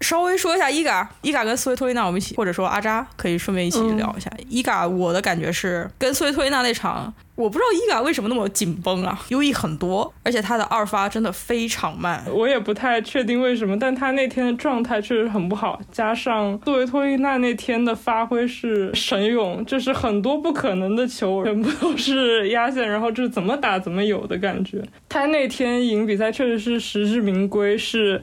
[0.00, 4.30] 稍微说一下伊嘎，伊嘎跟苏维托利娜，我们一起或者说阿扎可以顺便一起聊一下。
[4.48, 12.24] 伊嘎，我的感觉是跟苏维托利娜那场，我不知道伊嘎为什么那么紧绷啊，优异很多，而且他的二发真的非常慢。
[12.32, 24.82] 我也不太确定为什么，但他那天的状态确实很不好，加上苏维托利娜那天的发挥是神勇，就是很多不可能的球全部都是压线，然后就是怎么打怎么有的感觉。
[25.10, 28.22] 他那天赢比赛确实是实至名归，是。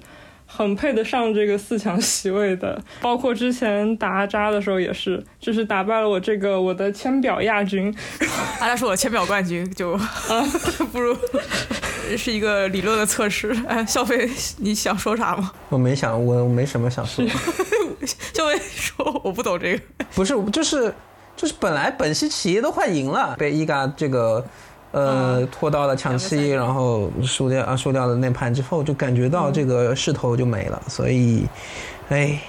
[0.57, 7.95] 很配得上这个四强席位的，包括之前打阿扎的时候也是，就是打败了我这个我的签表亚军，
[8.59, 10.01] 阿扎是我签表冠军，就啊
[10.91, 11.15] 不如
[12.17, 13.55] 是一个理论的测试。
[13.67, 15.51] 哎，笑飞你想说啥吗？
[15.69, 17.23] 我没想，我没什么想说。
[18.33, 19.81] 笑飞说我不懂这个，
[20.15, 20.91] 不是，就是
[21.35, 24.43] 就是本来本西奇都快赢了，被伊嘎这个。
[24.91, 30.81] 呃，拖到了抢七，然后输掉啊，输掉了那盘之后，就感觉到这个势头就没了。
[30.87, 31.45] 所以，
[32.09, 32.39] 哎，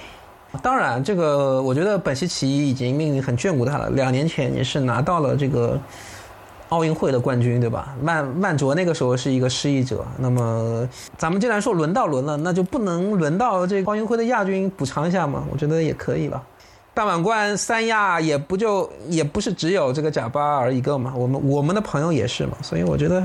[0.61, 3.89] 当然，这个我觉得本西奇已经命运很眷顾他了。
[3.89, 5.77] 两年前也是拿到了这个
[6.69, 7.93] 奥运会的冠军，对吧？
[8.01, 10.05] 曼曼卓那个时候是一个失意者。
[10.17, 15.43] 那么，咱们既然说轮到轮了，那就不能轮到这个奥运会的亚军补偿一下吗？
[15.51, 16.41] 我觉得也可以了。
[16.93, 23.23] 大满贯三亚也不就也不是只有这个贾巴尔一个嘛，我们我们的朋友也是嘛，所以我觉得，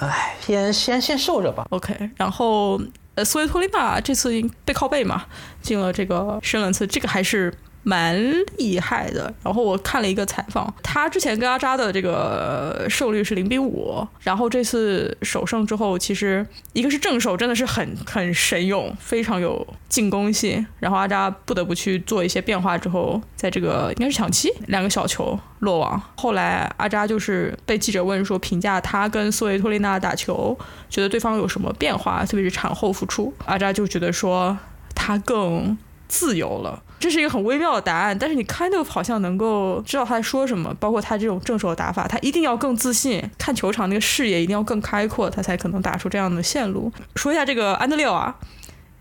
[0.00, 1.66] 哎，先先先受着吧。
[1.70, 2.80] OK，然后
[3.14, 4.30] 呃，苏维托利娜这次
[4.64, 5.24] 背靠背嘛，
[5.60, 7.52] 进了这个深蓝次，这个还是。
[7.88, 8.22] 蛮
[8.58, 30.54] 厉害的，然后我看了一个采访，他之前跟阿扎的这个胜率是零比五，然后这次首胜之后，其实一个是正手真的是很很神勇，非常有进攻性，然后阿扎不得不去做一些变化之后，在这个应该是抢七两个小球落网，后来阿扎就是被记者问说评价他跟苏维托丽娜打球，
[30.90, 34.58] 觉得对方有什么变化，特别是产后复出，阿扎就觉得说
[34.94, 36.82] 他更自由了。
[36.98, 46.92] 这是一个很微妙的答案，但是你 kind of 好像能够知道他在说什么，包括他这种正手的打法，他一定要更自信，看球场那个视野一定要更开阔，他才可能打出这样的线路。
[47.14, 48.34] 说一下这个安德烈瓦，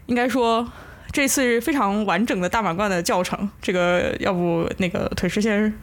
[0.05, 0.67] 应该说
[1.11, 3.49] 这次是非常完整的大满贯的教程。
[3.59, 5.73] 这个要不那个腿师先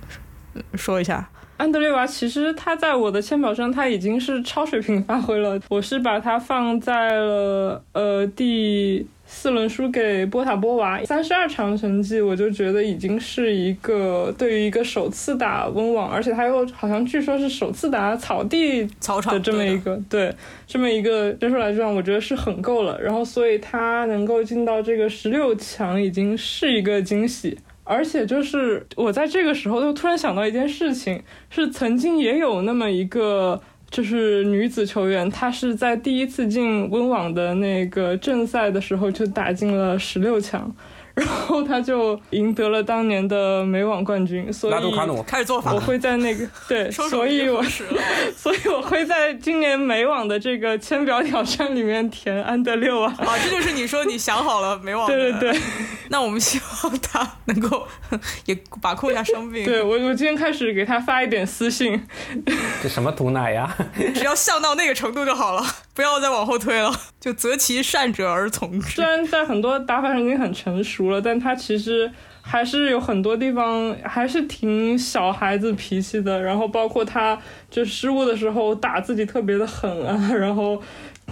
[0.74, 9.08] 说一下，安德烈瓦其实他在我的签表上他已经是超水平发挥了，我是把他放在了呃第。
[9.26, 20.32] 四轮输给波塔波娃，三十二场成绩，我就觉得已经是一个对于一个首次打温网，而且他又好像据说是首次打草地草场的这么一个对
[20.66, 23.00] 这么一个分数来讲，我觉得是很够了。
[23.00, 27.58] 然后，所以他能够进到这个十六强，已经是一个惊喜。
[27.82, 33.60] 而且，就是我在这个时候又突然想到一件事情，是曾经也有那么一个。
[33.94, 40.74] 就是女子球员，她是在第一次进温网的那个正赛的时候就打进了十六强。
[41.14, 44.94] 然后他就赢得了当年的美网冠军，所以
[45.26, 47.62] 开始做法，我会在那个 对，所以我
[48.36, 53.14] 所以我会在今年美网的这个签表挑战里面填安德六啊。
[53.18, 55.06] 啊，这就是你说你想好了美网。
[55.14, 55.60] 对对对，
[56.08, 57.86] 那我们希望他能够
[58.46, 59.64] 也把控一下生病。
[59.64, 62.04] 对我，我今天开始给他发一点私信。
[62.82, 63.72] 这什么毒奶呀？
[64.14, 68.96] 只要笑到那个程度就好了，不要再往后推了，就择其善者而从之。
[68.96, 71.10] 虽然在很多打法上已经很成熟。
[71.10, 72.10] 了，但他其实
[72.42, 77.38] 还是有很多地方还是挺小孩子脾气的，然后包括他
[77.70, 80.82] 就失误的时候打自己特别的狠啊，然后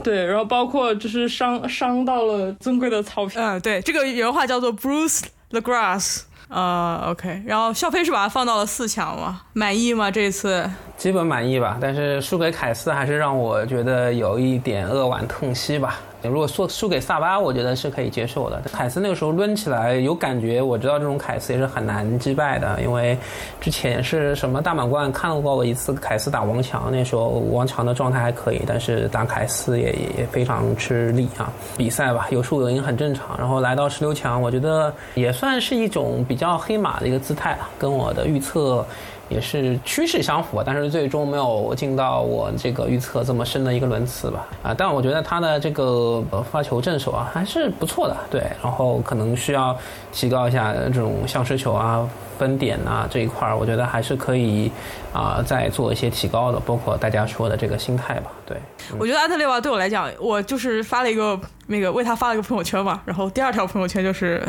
[0.03, 3.43] 对，然后包括就是伤伤到了尊贵的草坪。
[3.43, 6.23] 嗯，对，这个原话叫做 Bruce the Grass。
[6.53, 9.41] 呃，OK，然后肖飞是把他放到了四强吗？
[9.55, 10.11] 满意吗？
[10.11, 15.99] 这次基本满意吧，但是输给凯斯还是让我觉得有一点扼腕痛惜吧。
[16.29, 18.63] 如果说输给萨巴，我觉得是可以接受的。
[18.73, 23.17] 凯斯那个时候抡起来有感觉，我知道这种凯斯也是很难击败的，因为
[23.61, 31.53] 之前是什么大满贯看到过一次凯斯打王强，那时候王强的状态还可以，但是打凯斯也也非常吃力啊。
[31.77, 33.37] 比赛吧，有输有赢很正常。
[33.39, 38.87] 然后来到十六强，我觉得也算是一种比较黑马的一个姿态了，跟我的预测。
[39.33, 44.47] 也是趋势相符，但是最终没有进到我这个预测这么深的一个轮次吧。
[44.63, 49.77] 啊，但我觉得他的这个发球正手啊还是不错的，对，然后可能需要
[50.13, 52.09] 提高一下这种相持球啊。
[52.39, 54.69] 分点啊这一块儿，我觉得还是可以
[55.13, 58.33] 啊，再做一些提高的，包括大家说的这个心态吧。
[58.45, 58.57] 对，
[58.99, 64.43] 我觉得安特烈瓦对我来讲，我就是发了一个那个为他发了一个朋友圈嘛，然后第二条朋友圈就是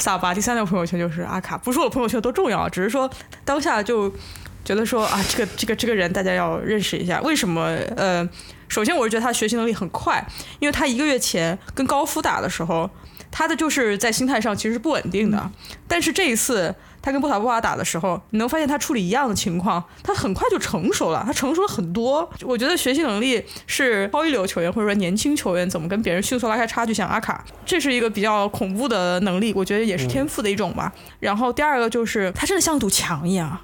[0.00, 1.56] 萨巴，第三条朋友圈就是阿卡。
[1.58, 3.08] 不是我朋友圈多重要，只是说
[3.44, 4.12] 当下就
[4.64, 7.20] 觉得说啊，这个这个这个人大家要认识一下。
[7.20, 7.62] 为什么？
[7.96, 8.28] 呃，
[8.68, 10.26] 首先我是觉得他学习能力很快，
[10.58, 12.90] 因为他一个月前跟高夫打的时候，
[13.30, 15.50] 他的就是在心态上其实是不稳定的，
[15.86, 16.74] 但是这一次。
[17.02, 22.28] 他跟波塔波瓦打的时候，你能发现他处理一样的情况，他很快就成熟了，他成熟了很多。
[22.42, 30.92] 我觉得学习能力是超一流球员或者说年轻球员怎么跟别人迅速拉开差距，像阿卡，这是一个比较恐怖的能力，我觉得也是天赋的一种吧。
[31.18, 33.60] 然后第二个就是他真的像堵墙一样，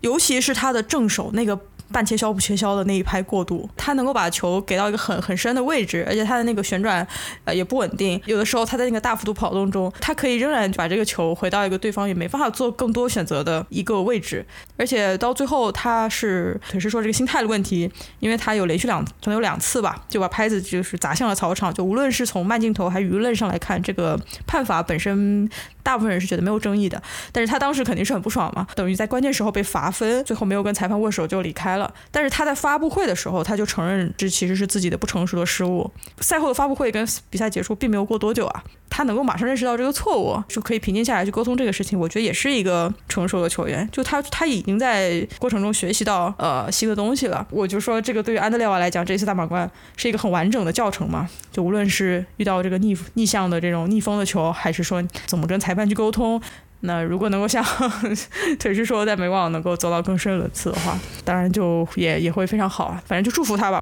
[0.00, 1.58] 尤其是他的正手那个。
[1.90, 7.06] 半切削不切削的那一拍过渡，他能够把球给到一个很很深的位置，而且他的那个旋转
[7.44, 14.44] 呃也不稳定，有的时候他在那个大幅度跑动中，他可以仍然把这个球回到一个对方也没办法做更多选择的一个位置，
[14.76, 25.48] 而且到最后他是可是说这个心态的问题，因为他有连续两可能有两次吧，就把拍子就是砸向了草场，就无论是从慢镜头还舆论上来看，这个判罚本身。
[25.80, 31.77] 大部分人是觉得没有争议的，但是他当时肯定是很不爽嘛，等于在关键时候被罚分，最后没有跟裁判握手就离开
[32.10, 35.90] 但是他在发布会的时候，他就承认这其实是自己的不成熟的失误。
[36.20, 43.88] 赛后的发布会跟比赛结束并没有过多久啊，他能够马上认识到这个错误，就可以平静下来去沟通这个事情，我觉得也是一个成熟的球员。
[43.90, 47.44] 就他他已经在过程中学习到呃新的东西了。
[47.50, 55.88] 我就说这个对于安德烈瓦来讲，这次大满贯是一个很完整的教程嘛，就无论是遇到这个逆逆向的这种逆风的球，还是说怎么跟裁判。
[55.88, 56.38] 去沟通，
[56.80, 57.64] 那如果能够像
[58.58, 63.02] 腿师说在美网能够走到更深轮次的话，当然就也也会非常好啊。
[63.04, 63.80] 反正就祝福他吧。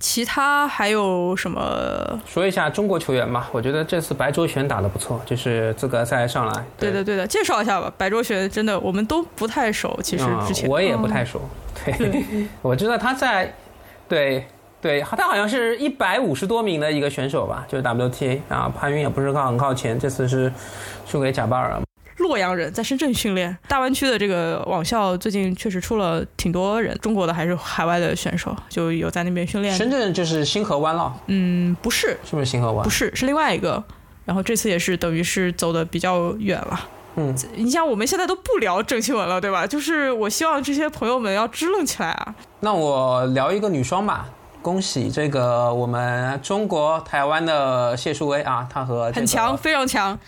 [0.00, 2.20] 其他还有什么？
[2.24, 3.48] 说一下中国球员吧。
[3.52, 6.64] 我觉得这次白卓璇打的不错，就是资格赛上来。
[6.78, 7.92] 对的对的，介绍一下吧。
[7.98, 11.40] 白卓璇真的我们都不太熟，其实之前我也不太熟。
[11.84, 12.24] 对，
[12.62, 13.54] 我知道他在，
[14.08, 14.46] 对。
[14.80, 20.52] 对，他好像是一百五十多名的一个选手吧，就是 WTA 啊，潘云也不是靠很靠前，这次是
[21.04, 21.82] 输给贾巴尔了。
[22.18, 29.74] 洛阳人在深圳训练，大湾区的这个网校最近确实出了挺多人，中国的还是海外的选手，就有在那边训练。
[29.74, 31.14] 深圳就是星河湾了？
[31.26, 32.84] 嗯，不是，是不是星河湾？
[32.84, 33.82] 不是，是另外一个。
[34.24, 36.80] 然后这次也是等于是走的比较远了。
[37.16, 39.66] 嗯，你像我们现在都不聊郑钦文了，对吧？
[39.66, 42.34] 就是我希望这些朋友们要支棱起来啊。
[42.60, 44.28] 那我聊一个女双吧。
[44.60, 50.18] 恭喜这个我们中国台湾的谢淑薇啊，她和很强，非常强，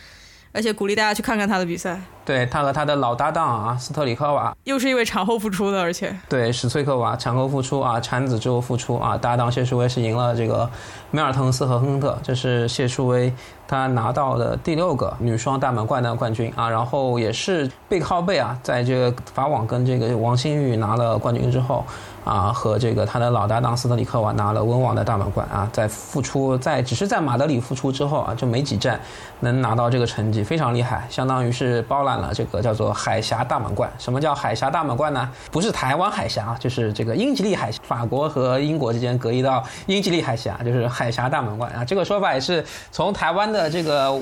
[0.52, 2.00] 而且鼓励大家去看看他的比赛。
[2.22, 10.70] 对他和他的老搭档啊，斯特里科娃，又是一位产后复出的，而且对史翠克娃产后复出啊，产子之后复出啊，搭档谢淑薇是赢了这个
[11.10, 13.32] 梅尔滕斯和亨特，这是谢淑薇
[13.66, 21.84] 她拿到的第六个女双大满贯的冠军啊，然后也是背靠背啊，在这个法网跟这个王欣玉拿了冠军之后。
[22.24, 29.00] 啊，和这个他的老搭档斯特里克娃拿了温网的大满贯啊，在复出在只是在马德里复出之后啊，就没几站
[29.40, 33.90] 能拿到这个成绩，非常厉害，相当于是包揽了这个叫做海峡大满贯。
[33.98, 35.28] 什么叫海峡大满贯呢？
[35.50, 41.84] 不是台湾海峡，就是这个英吉利海峡，法国和英国之间隔一道英吉利海峡，就是海峡大满贯啊。
[41.84, 44.14] 这个说法也是从台湾的这个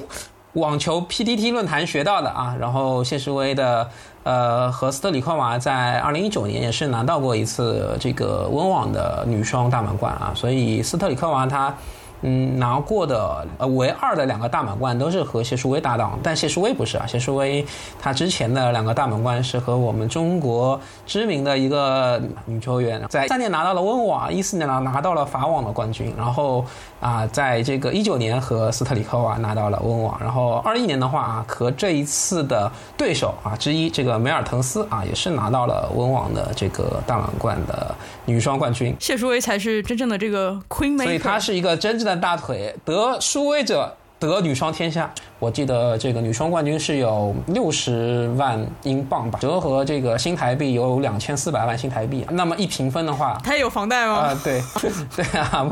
[0.52, 2.56] 网球 PDT 论坛学到的啊。
[2.60, 3.88] 然后谢世威的。
[4.24, 11.74] 呃，和斯特里科娃在二零一九年也是拿到过一次这个温网的女双大满贯啊，所以斯特里科娃她。
[12.22, 17.64] 嗯，拿过的呃唯二的两个大满贯都是和谢淑薇搭档，但谢淑薇不是啊，谢淑薇
[18.00, 26.64] 她之前的两个大满贯是和我们中国知名的一个女球员，在三年拿到了温网，一四年拿拿到了法网的冠军，然后
[26.98, 37.94] 啊，在这个一九年和斯特里科娃拿到了温网，然后二一年的话啊，和这一次的对手啊之一这个梅尔滕斯啊，也是拿到了温网的这个大满贯的
[38.24, 38.92] 女双冠军。
[38.98, 42.07] 谢淑薇才是真正的这个 queen，所以她是一个真正。
[42.08, 45.12] 的大腿得殊威者得女双天下。
[45.40, 52.26] 我记得这个女双冠军是有六十万英镑吧，折合这个新台币有两千四百万新台币。
[52.30, 54.14] 那么一平分的话，它有房贷吗？
[54.14, 54.60] 啊，对，
[55.14, 55.64] 对啊，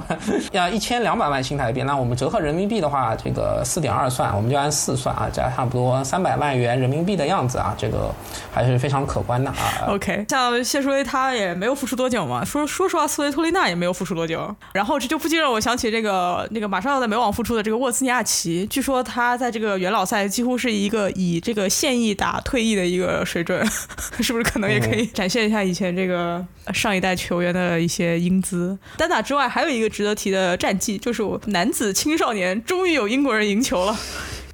[0.52, 1.82] 要 一千两百万新台币。
[1.82, 8.14] 那我们折合人民币的话，这个四点二算，我们就按四算啊，加差不多三百万元人民币的样子啊，这个
[8.52, 9.56] 还是非常可观的啊。
[9.88, 14.54] OK，像谢淑薇她也没有复出多久嘛，说说实话，斯维托丽娜也没有复出多久。
[14.72, 19.55] 然后这就不禁让我想起这个那个马上要在美网复出的这个沃兹尼亚奇，据说她在。
[19.58, 23.66] 这个元老赛几乎是一个以这个现役打退役的一个水准，
[24.20, 26.44] 是不是可能也可以展现一下以前这个
[26.74, 28.78] 上一代球员的一些英姿？
[28.98, 33.98] 单打之外，还有一个值得提的战绩，就是我男子青少年终于有英国人赢球了。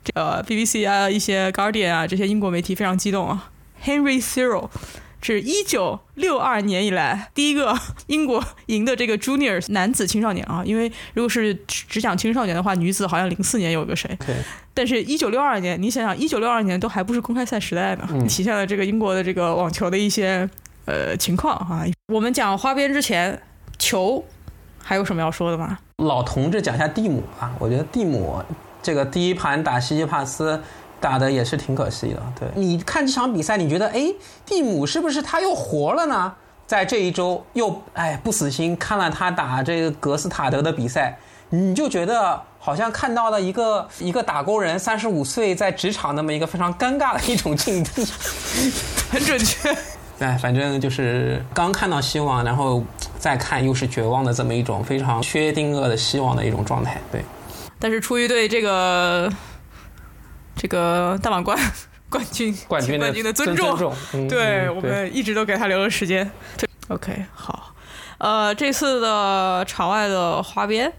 [0.04, 3.50] 这个 BBC 啊，一些 Guardian 啊，这些英国媒体非常激动啊。
[3.84, 4.68] Henry Cyril
[5.22, 14.18] 是一九六二年以来第一个英国赢的这个 Junior 男子青少年啊，因为如果是只讲青少年的话，女子好像零四年有个谁，
[14.74, 20.48] 但是一九六二年，你想想一九六二年都还不是公开赛时代呢，体现了这个英国的这个网球的一些
[20.86, 21.86] 呃情况啊。
[22.12, 23.40] 我们讲花边之前，
[23.78, 24.24] 球
[24.82, 25.78] 还有什么要说的吗？
[25.98, 28.42] 老同志讲一下蒂姆啊，我觉得蒂姆
[28.82, 30.60] 这个第一盘打西西帕斯。
[31.02, 34.06] 打的也是挺可惜的，对，你看这场比赛，你觉得哎，
[34.46, 36.32] 蒂姆是不是他又活了呢？
[36.64, 41.18] 在这一周又哎不死心，看了他打这个格斯塔德的比赛，
[41.50, 48.06] 你就觉得好像看到了一个一个打工人三十五岁在职场那么一个非常尴尬的一种境地，
[49.10, 49.76] 很准确。
[50.20, 52.82] 哎，反正就是刚看到希望，然后
[53.18, 57.22] 再看又是绝望的这么一种非常薛定谔的希望的一种状态，对。
[57.78, 59.28] 但是出于对这个。
[60.62, 61.58] 这个大满贯
[62.08, 63.92] 冠军冠军冠军的尊重，
[64.28, 66.30] 对我们一直都给他留了时间。
[66.86, 67.74] OK，好，
[68.18, 70.92] 呃，这次的场外的花边，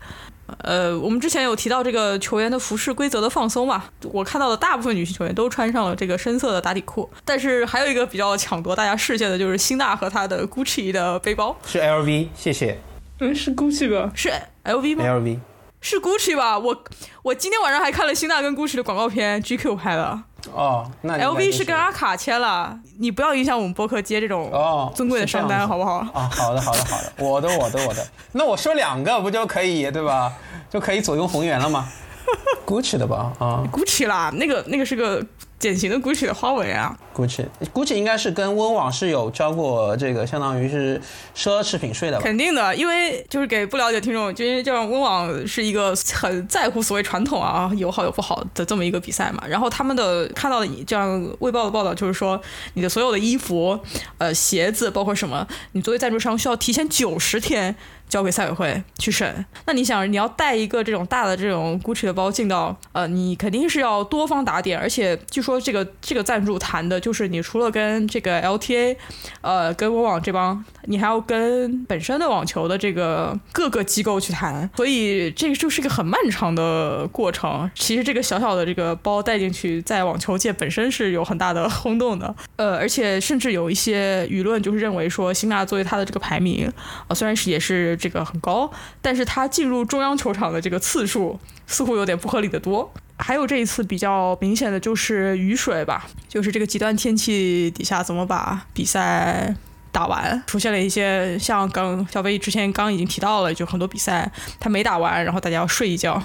[0.58, 3.86] 呃，我们之前有提到这个球员的服饰规则的放松嘛？
[4.12, 12.78] 我看到的大部分女性球员都穿上了这个深色的打底裤，但是还有一个比较抢夺大家视线的就是辛纳和他的 Gucci 的背包，是 LV，谢谢。
[13.20, 14.12] 嗯，是 Gucci 吧？
[14.14, 14.30] 是
[14.66, 15.40] LV 吗？LV。
[15.84, 16.58] 是 Gucci 吧？
[16.58, 16.84] 我
[17.22, 20.18] 我今天晚上还看了辛纳跟 Gucci 的广告片，GQ 拍的。
[20.54, 25.98] 哦，那 LV 是跟阿卡签了，你不要影响我们播客接这种哦尊贵的商单，好不好？
[26.14, 28.08] 啊，好的，好的，好的，我的，我的，我的。
[28.32, 30.32] 那我说两个不就可以对吧？
[30.70, 31.86] 就可以左右逢源了吗？
[32.66, 33.34] Gucci 的吧？
[33.40, 35.22] 啊，Gucci 啦，那个那个是个。
[35.64, 41.02] 典型的 Gucci 的花纹啊，Gucci，Gucci 应该是跟温网是有交过这个，相当于是
[41.34, 42.24] 奢侈品税的吧？
[42.26, 49.42] 肯定的，因为就是给不了解听众，就因为这样温网是一个很在乎所谓传统啊，有好有不好的这么一个比赛嘛。
[49.48, 52.42] 然后他们的看到的这样卫报的报道就是说，
[52.74, 53.80] 你的所有的衣服、
[54.18, 57.74] 呃鞋子，包括什么，你作为赞助商需要提前九十天。
[58.14, 59.44] 交给赛委会去审。
[59.66, 68.96] 那你想，你要带一个这种大的这种 Gucci 的包进到，呃，你肯定是要多方打点，而且据说这个这个赞助谈的就是你除了跟这个 LTA，
[69.42, 77.68] 呃，跟温网这帮，你还要跟本身的网球的这个各个机构去谈，所以这个就是一个很漫长的过程。
[77.74, 86.72] 其实这个小小的这个包带进去，在网球界本身是有很大的轰动的，呃，而且甚至有一些舆论就是认为说，辛纳作为他的这个排名，
[87.08, 87.98] 啊，虽然是也是。
[88.04, 88.70] 这个很高，
[89.02, 92.92] 但是他进入中央球场的这个次数似乎有点不合理的多。
[93.18, 99.56] 还有这一次比较明显的就是雨水吧，就是这个极端天气底下怎么把比赛
[99.94, 104.30] 打完，出现了一些像刚小飞之前刚已经提到了，就很多比赛
[104.60, 106.22] 他没打完，然后大家要睡一觉，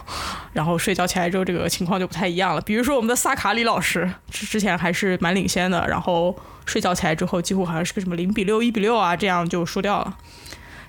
[0.52, 2.60] 然后睡觉起来之后这个情况就不太一样了。
[2.62, 10.16] 比如说我们的萨卡里老师之之前还是蛮领先的，然后睡觉起来之后几乎好像是个什么零比六、一比六啊，这样就输掉了。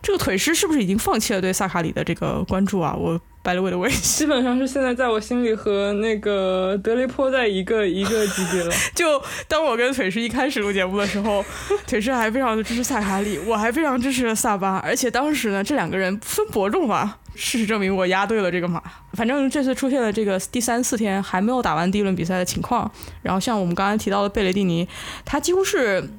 [0.02, 2.95] 这个腿师是不是已经放弃了对萨卡里的这个关注啊？
[2.97, 8.74] 我白了我的微 基本上是现在在我心里和那个德雷坡在一个一个级别了。
[8.93, 11.43] 就当我跟腿师一开始录节目的时候，
[11.88, 17.16] 腿师还非常的支持萨卡里，我还非常支持萨巴，而且当时呢，这两个人分伯仲嘛。
[17.36, 18.84] 事实证明，我押对了这个马。
[19.14, 22.91] 反正这次出现了这个第三四天还没有打完第一轮比赛的情况。
[23.22, 24.86] 然后像我们刚才提到的贝雷蒂尼，
[25.24, 26.10] 他几乎是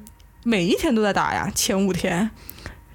[0.43, 2.31] 每一天都在打呀，前五天。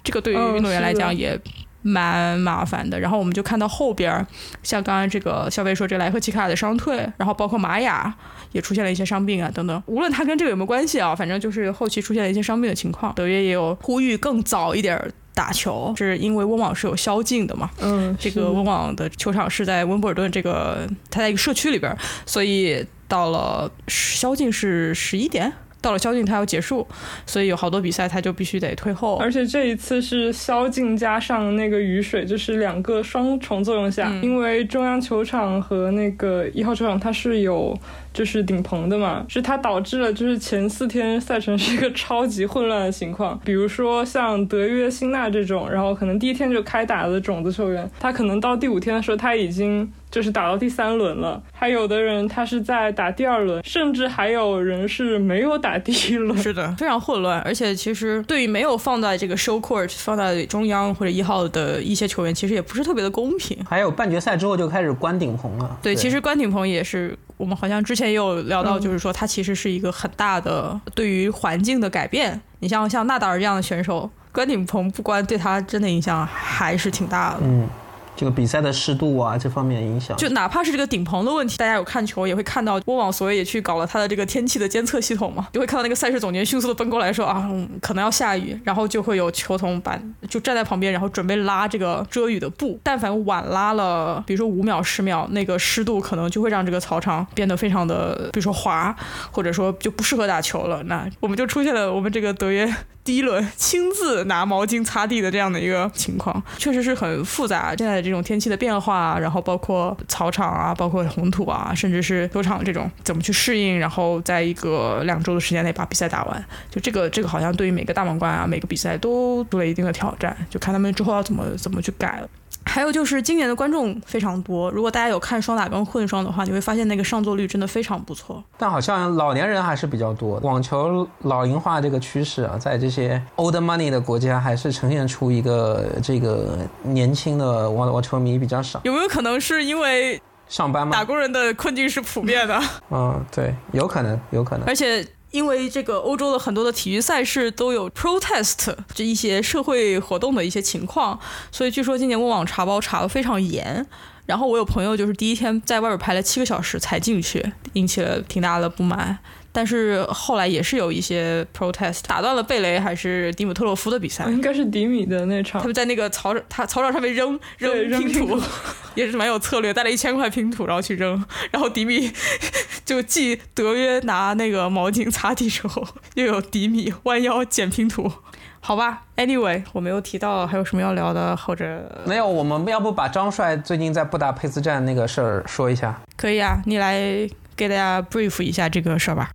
[0.06, 1.38] 这个对于运动员来讲也
[1.82, 2.98] 蛮麻烦的。
[2.98, 4.24] 然后我们就看到后边，
[4.62, 8.14] 像刚刚这个肖飞说，这莱赫奇卡的伤退，然后包括玛雅
[8.52, 9.82] 也出现了一些伤病啊等等。
[9.86, 13.12] 无论他跟这个有没有关系啊，反正就是后期出现了一些伤病的情况。
[13.14, 15.00] 德约也有呼吁更早一点
[15.34, 17.68] 打球，是因为温网是有宵禁的嘛？
[17.80, 21.94] 嗯，这个温网的球场是在温布尔顿这个，它在一个社区里边，
[22.24, 25.52] 所以到了宵禁是十一点。
[25.86, 26.84] 到了宵禁，它要结束，
[27.24, 29.14] 所以有好多比赛它就必须得退后。
[29.18, 37.78] 而且这一次是宵禁加上那个雨水，就是两个双重作用下，因为中央球场和那个一号球场它是有。
[38.16, 43.38] 就是顶棚的嘛，是它导致了就是前四天赛程是一个超级混乱的情况。
[43.44, 51.38] 比如说像德约、辛纳这种，然后可能第一天就开打的种子球员，他可能到第五天的时候他已经就是打到第三轮了。
[51.52, 56.34] 还有的人他是在打第二轮，甚至还有人是没有打第一轮。
[56.38, 57.38] 是的，非常混乱。
[57.42, 63.62] 而且其实对于没有放在这个 show court 放在中央或者一号的一些球员，其实也不是特别的公平。
[63.68, 65.78] 还有半决赛之后就开始关顶棚了。
[65.82, 67.14] 对，其实关顶棚也是。
[67.36, 72.40] 我们好像之前也有聊到，就是说他其实是一个很大的对于环境的改变。
[72.60, 77.40] 你像像纳达尔这样的选手，关顶棚不关对他真的影响还是挺大的。
[77.42, 77.68] 嗯。
[78.16, 87.46] 这个比赛的湿度啊，这方面影响，就哪怕是这个顶棚的问题，大家有看球也会看到，波网所以也去搞了他的这个天气的监测系统嘛，就会看到那个赛事总监迅速的奔过来说啊，
[87.82, 98.96] 可能要下雨，然后就会有球童把就站在旁边，然后准备拉这个遮雨的布，但凡晚拉了，比如说五秒十秒，那个湿度可能就会让这个操场变得非常的，比如说滑，
[99.30, 102.74] 或者说就不适合打球了，那我们就出现了我们这个德约。
[103.06, 107.72] 第一轮亲自拿毛巾擦地的这样的一个情况，确实是很复杂。
[107.76, 122.28] 现在这种天气的变化，然后包括草场啊，包括红土啊，甚至是球场这种怎么去适应，然后在一个两周的时间内把比赛打完，就这个这个好像对于每个大满贯啊，每个比赛都做了一定的挑战，就看他们之后要怎么怎么去改了。
[122.76, 128.44] 还有就是今年的观众非常多，如果大家有看双打跟混双的话，你会发现那个上座率真的非常不错。
[128.58, 138.78] 但好像老年人还是比较多，网球老龄化这个趋势啊，在这些 old money 的国家还是呈现出一个这个年轻的网网球迷比较少。
[138.84, 140.92] 有没有可能是因为上班吗？
[140.92, 142.60] 打工人的困境是普遍的。
[142.92, 144.68] 嗯，对，有可能，有可能。
[144.68, 145.02] 而且。
[145.36, 151.20] 因为这个欧洲的很多的体育赛事都有 protest 这一些社会活动的一些情况，
[151.52, 153.86] 所以据说今年温网查包查的非常严。
[154.24, 159.18] 然后我有朋友就是第一天在外边排了七个小时才进去，引起了挺大的不满。
[159.56, 165.62] 但是后来也是有一些 protest 打断了贝雷还是迪姆特洛夫的比赛，应该是迪米的那场。
[165.62, 168.38] 他们在那个草他草场上面扔扔拼图，
[168.94, 172.12] 也是蛮有策略，带了一千块拼图然后去扔，然后迪米
[172.84, 175.82] 就既德约拿那个毛巾擦地之后，
[176.16, 178.12] 又有迪米弯腰捡拼图，
[178.60, 179.04] 好吧。
[179.16, 185.98] Anyway，我没有提到还有什么要聊的，或者没有，我们要不把张帅最近在布达佩斯站那个事儿说一下？
[186.14, 187.26] 可以啊，你来
[187.56, 189.30] 给大家 brief 一下这个事儿吧。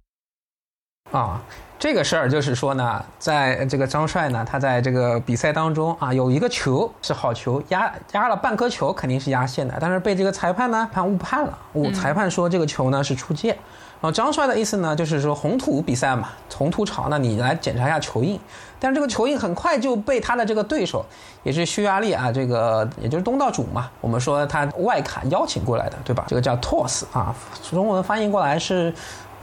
[1.12, 1.42] 啊，
[1.78, 13.50] 这个事儿就是说呢，在这个张帅呢，他在这个比赛当中啊，有一个球是好球，压压了半颗球，肯定是压线的，但是被这个裁判呢判误判了，误裁判说这个球呢是出界。
[13.50, 18.40] 然后张帅的意思呢，就是说红土比赛嘛，红土场，那你来检查一下球印。
[18.80, 21.06] 但是这个球印很快就被他的这个对手，
[21.44, 26.24] 也是匈牙利啊，这个也就是东道主嘛，我们说他外卡邀请过来的，对吧？
[26.30, 27.36] 这个叫托斯啊，
[27.70, 28.94] 中文翻译过来是。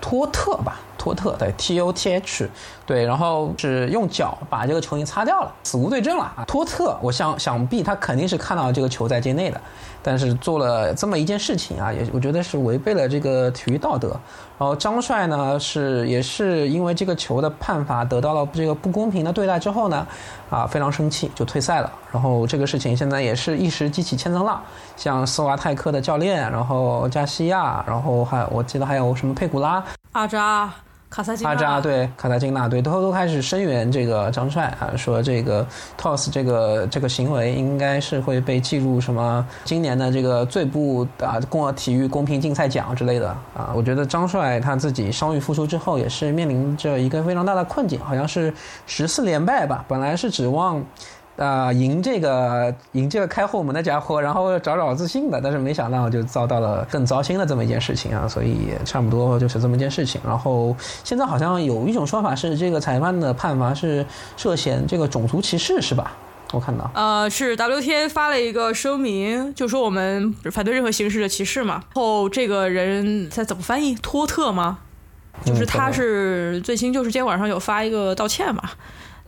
[0.01, 0.79] 托特吧，
[1.15, 2.49] 托特对，T O T H，
[2.87, 6.45] 对，然后是用脚把这个球印擦掉了，死无对证了啊。
[6.47, 9.61] 托特，我想想必他肯定是看到这个球在界内的，
[10.03, 14.09] 但是做了这么一件事情啊，也我觉得是违背了这个体育道德。
[14.59, 20.07] 然后张帅呢是也是因为这个球的判罚得到了这个不公平的对待之后呢，
[20.51, 21.93] 啊非常生气就退赛了。
[22.11, 24.61] 然后这个事情现在也是一时激起千层浪，
[24.97, 29.85] 像斯瓦泰克的教练，然后加西亚，然后还我记得还有什么佩古拉。
[30.13, 30.69] 阿扎、
[31.11, 35.67] 卡萨金、阿扎对卡萨金纳对都都开始声援这个张帅啊，说这个
[35.99, 43.73] toss 这个这个行为应该是会被记入什么今年的这个最不啊公体育公平竞赛奖之类的啊。
[43.75, 48.53] 我觉得张帅他自己伤愈复出之后也是面临着一个非常大的困境，好像是
[48.87, 50.85] 十四连败吧，本来是指望。
[51.39, 60.20] 啊，赢这个赢这个开后门的家伙，然后找找自信的，但是没想到就遭到了更糟心的这么一件事情啊，所以差不多就是这么一件事情。
[60.26, 64.05] 然后现在好像有一种说法是，这个裁判的判罚是
[64.36, 66.12] 涉嫌这个种族歧视，是吧？
[66.53, 71.84] 我看到，呃，是 WTA 发了一个声明，就说我们反对任何形式的歧视嘛。
[71.95, 73.95] 后这个人在怎么翻译？
[73.97, 74.78] 托特吗？
[75.45, 78.62] 就是他是最新，就是今天晚上有发一个道歉嘛。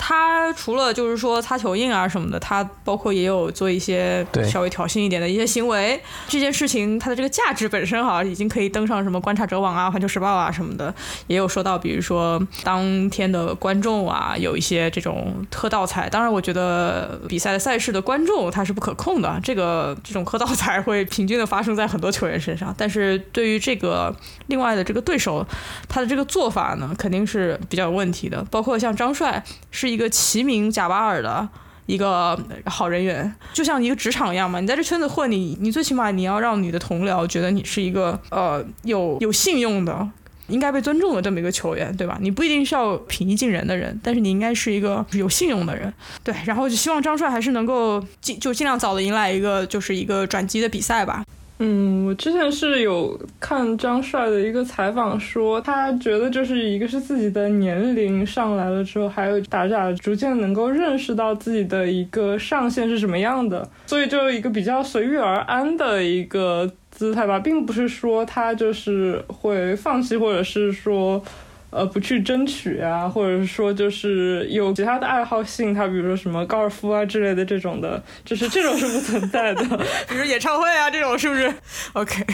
[0.03, 6.01] 他除了就是说擦球印啊什么的，他包括也有做一些稍微挑衅一点的一些行为。
[6.27, 10.93] 这件事情它的这个价值本身哈，已经可以登上什么观察者网啊、环球时报啊什么的，
[11.27, 16.09] 也有说到，比如说当天的观众啊，有一些这种喝倒彩。
[16.09, 22.75] 当然，我觉得比赛的赛事的观众他是不可控的，这个这种喝倒彩会平均的发生在很多球员身上。
[22.79, 25.47] 但是对于这个另外的这个对手，
[25.91, 28.43] 他的这个做法呢，肯定是比较有问题的。
[28.51, 29.90] 包括像张帅是。
[29.91, 31.49] 一个齐名贾巴尔的
[31.87, 34.61] 一个好人缘，就像一个职场一样嘛。
[34.61, 40.09] 你在这圈子混，你你最起码你要让你的同僚觉得你是一个呃有有信用的、
[40.47, 42.17] 应该被尊重的这么一个球员，对吧？
[42.21, 45.93] 你不一定是要平易近人的人，但是你应该是一个有信用的人。
[46.23, 51.25] 对，然后就希望张帅还是能够尽就尽量早的迎来一个就是一个转机的比赛吧。
[51.63, 66.69] 嗯，我之前是有看张帅的一个采访，说他觉得就是一个是自己的年龄上来了之后，还有打打逐渐能够认识到自己的一个上限是什么样的，所以就一个比较随遇而安的一个。
[66.91, 71.23] 姿态吧，并不是说他就是会放弃，或者是说。
[71.71, 79.63] 呃，不去争取啊，或者是说就是有其他的爱好性，他比如说什么高尔夫啊之类的这种的，就是这种是不存在的。
[80.09, 81.53] 比如演唱会啊这种是不是
[81.93, 82.27] ？OK，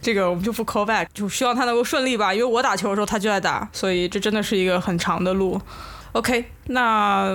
[0.00, 2.34] 这个我们就不 call back，就希望他能够顺利吧。
[2.34, 5.60] 因为我打球的时候他就在打，所以这真的是一个很长的路。
[6.12, 7.30] OK，那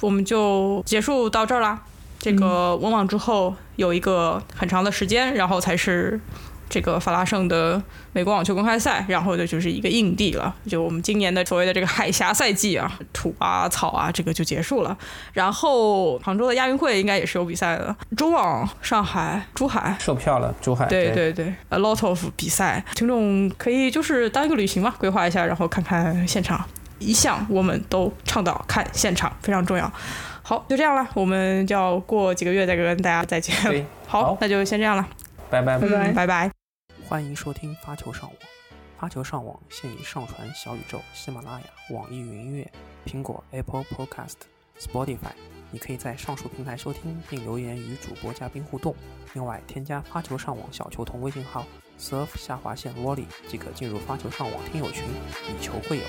[0.00, 1.82] 我们就结束到这儿啦。
[2.20, 6.20] 这个温网之后有一个很长的时间，然后才是。
[6.68, 14.96] 这个法拉盛的美国网球公开赛，然后呢就是一个硬地了，就我们今年的所谓的这个海峡赛季啊，土啊草啊，这个就结束了。
[15.32, 26.64] 然后杭州的亚运会应该也是有比赛的，中网上海、珠海售票了，珠海对对对，a lot of 比赛，听众可以就是当一个旅行嘛，规划一下，然后看看现场。
[27.00, 29.88] 一向我们都倡导看现场，非常重要。
[30.42, 33.54] 好，就这样了，我们就要过几个月再跟大家再见。
[34.08, 35.06] 好，那就先这样了，
[35.48, 36.57] 拜拜拜拜拜拜。
[37.08, 38.38] 欢迎收听发球上网。
[38.98, 42.70] 发球上网现已上传小宇宙、喜马拉雅、网易云音乐、
[43.06, 44.34] 苹果 Apple Podcast、
[44.78, 45.32] Spotify。
[45.70, 48.94] 你可以在上述平台收听并留言与主播嘉宾互动。
[49.32, 51.64] 另外，添加发球上网小球童微信号
[51.98, 55.04] surf 下划线 volley 即可进入发球上网听友群，
[55.48, 56.04] 以球会友。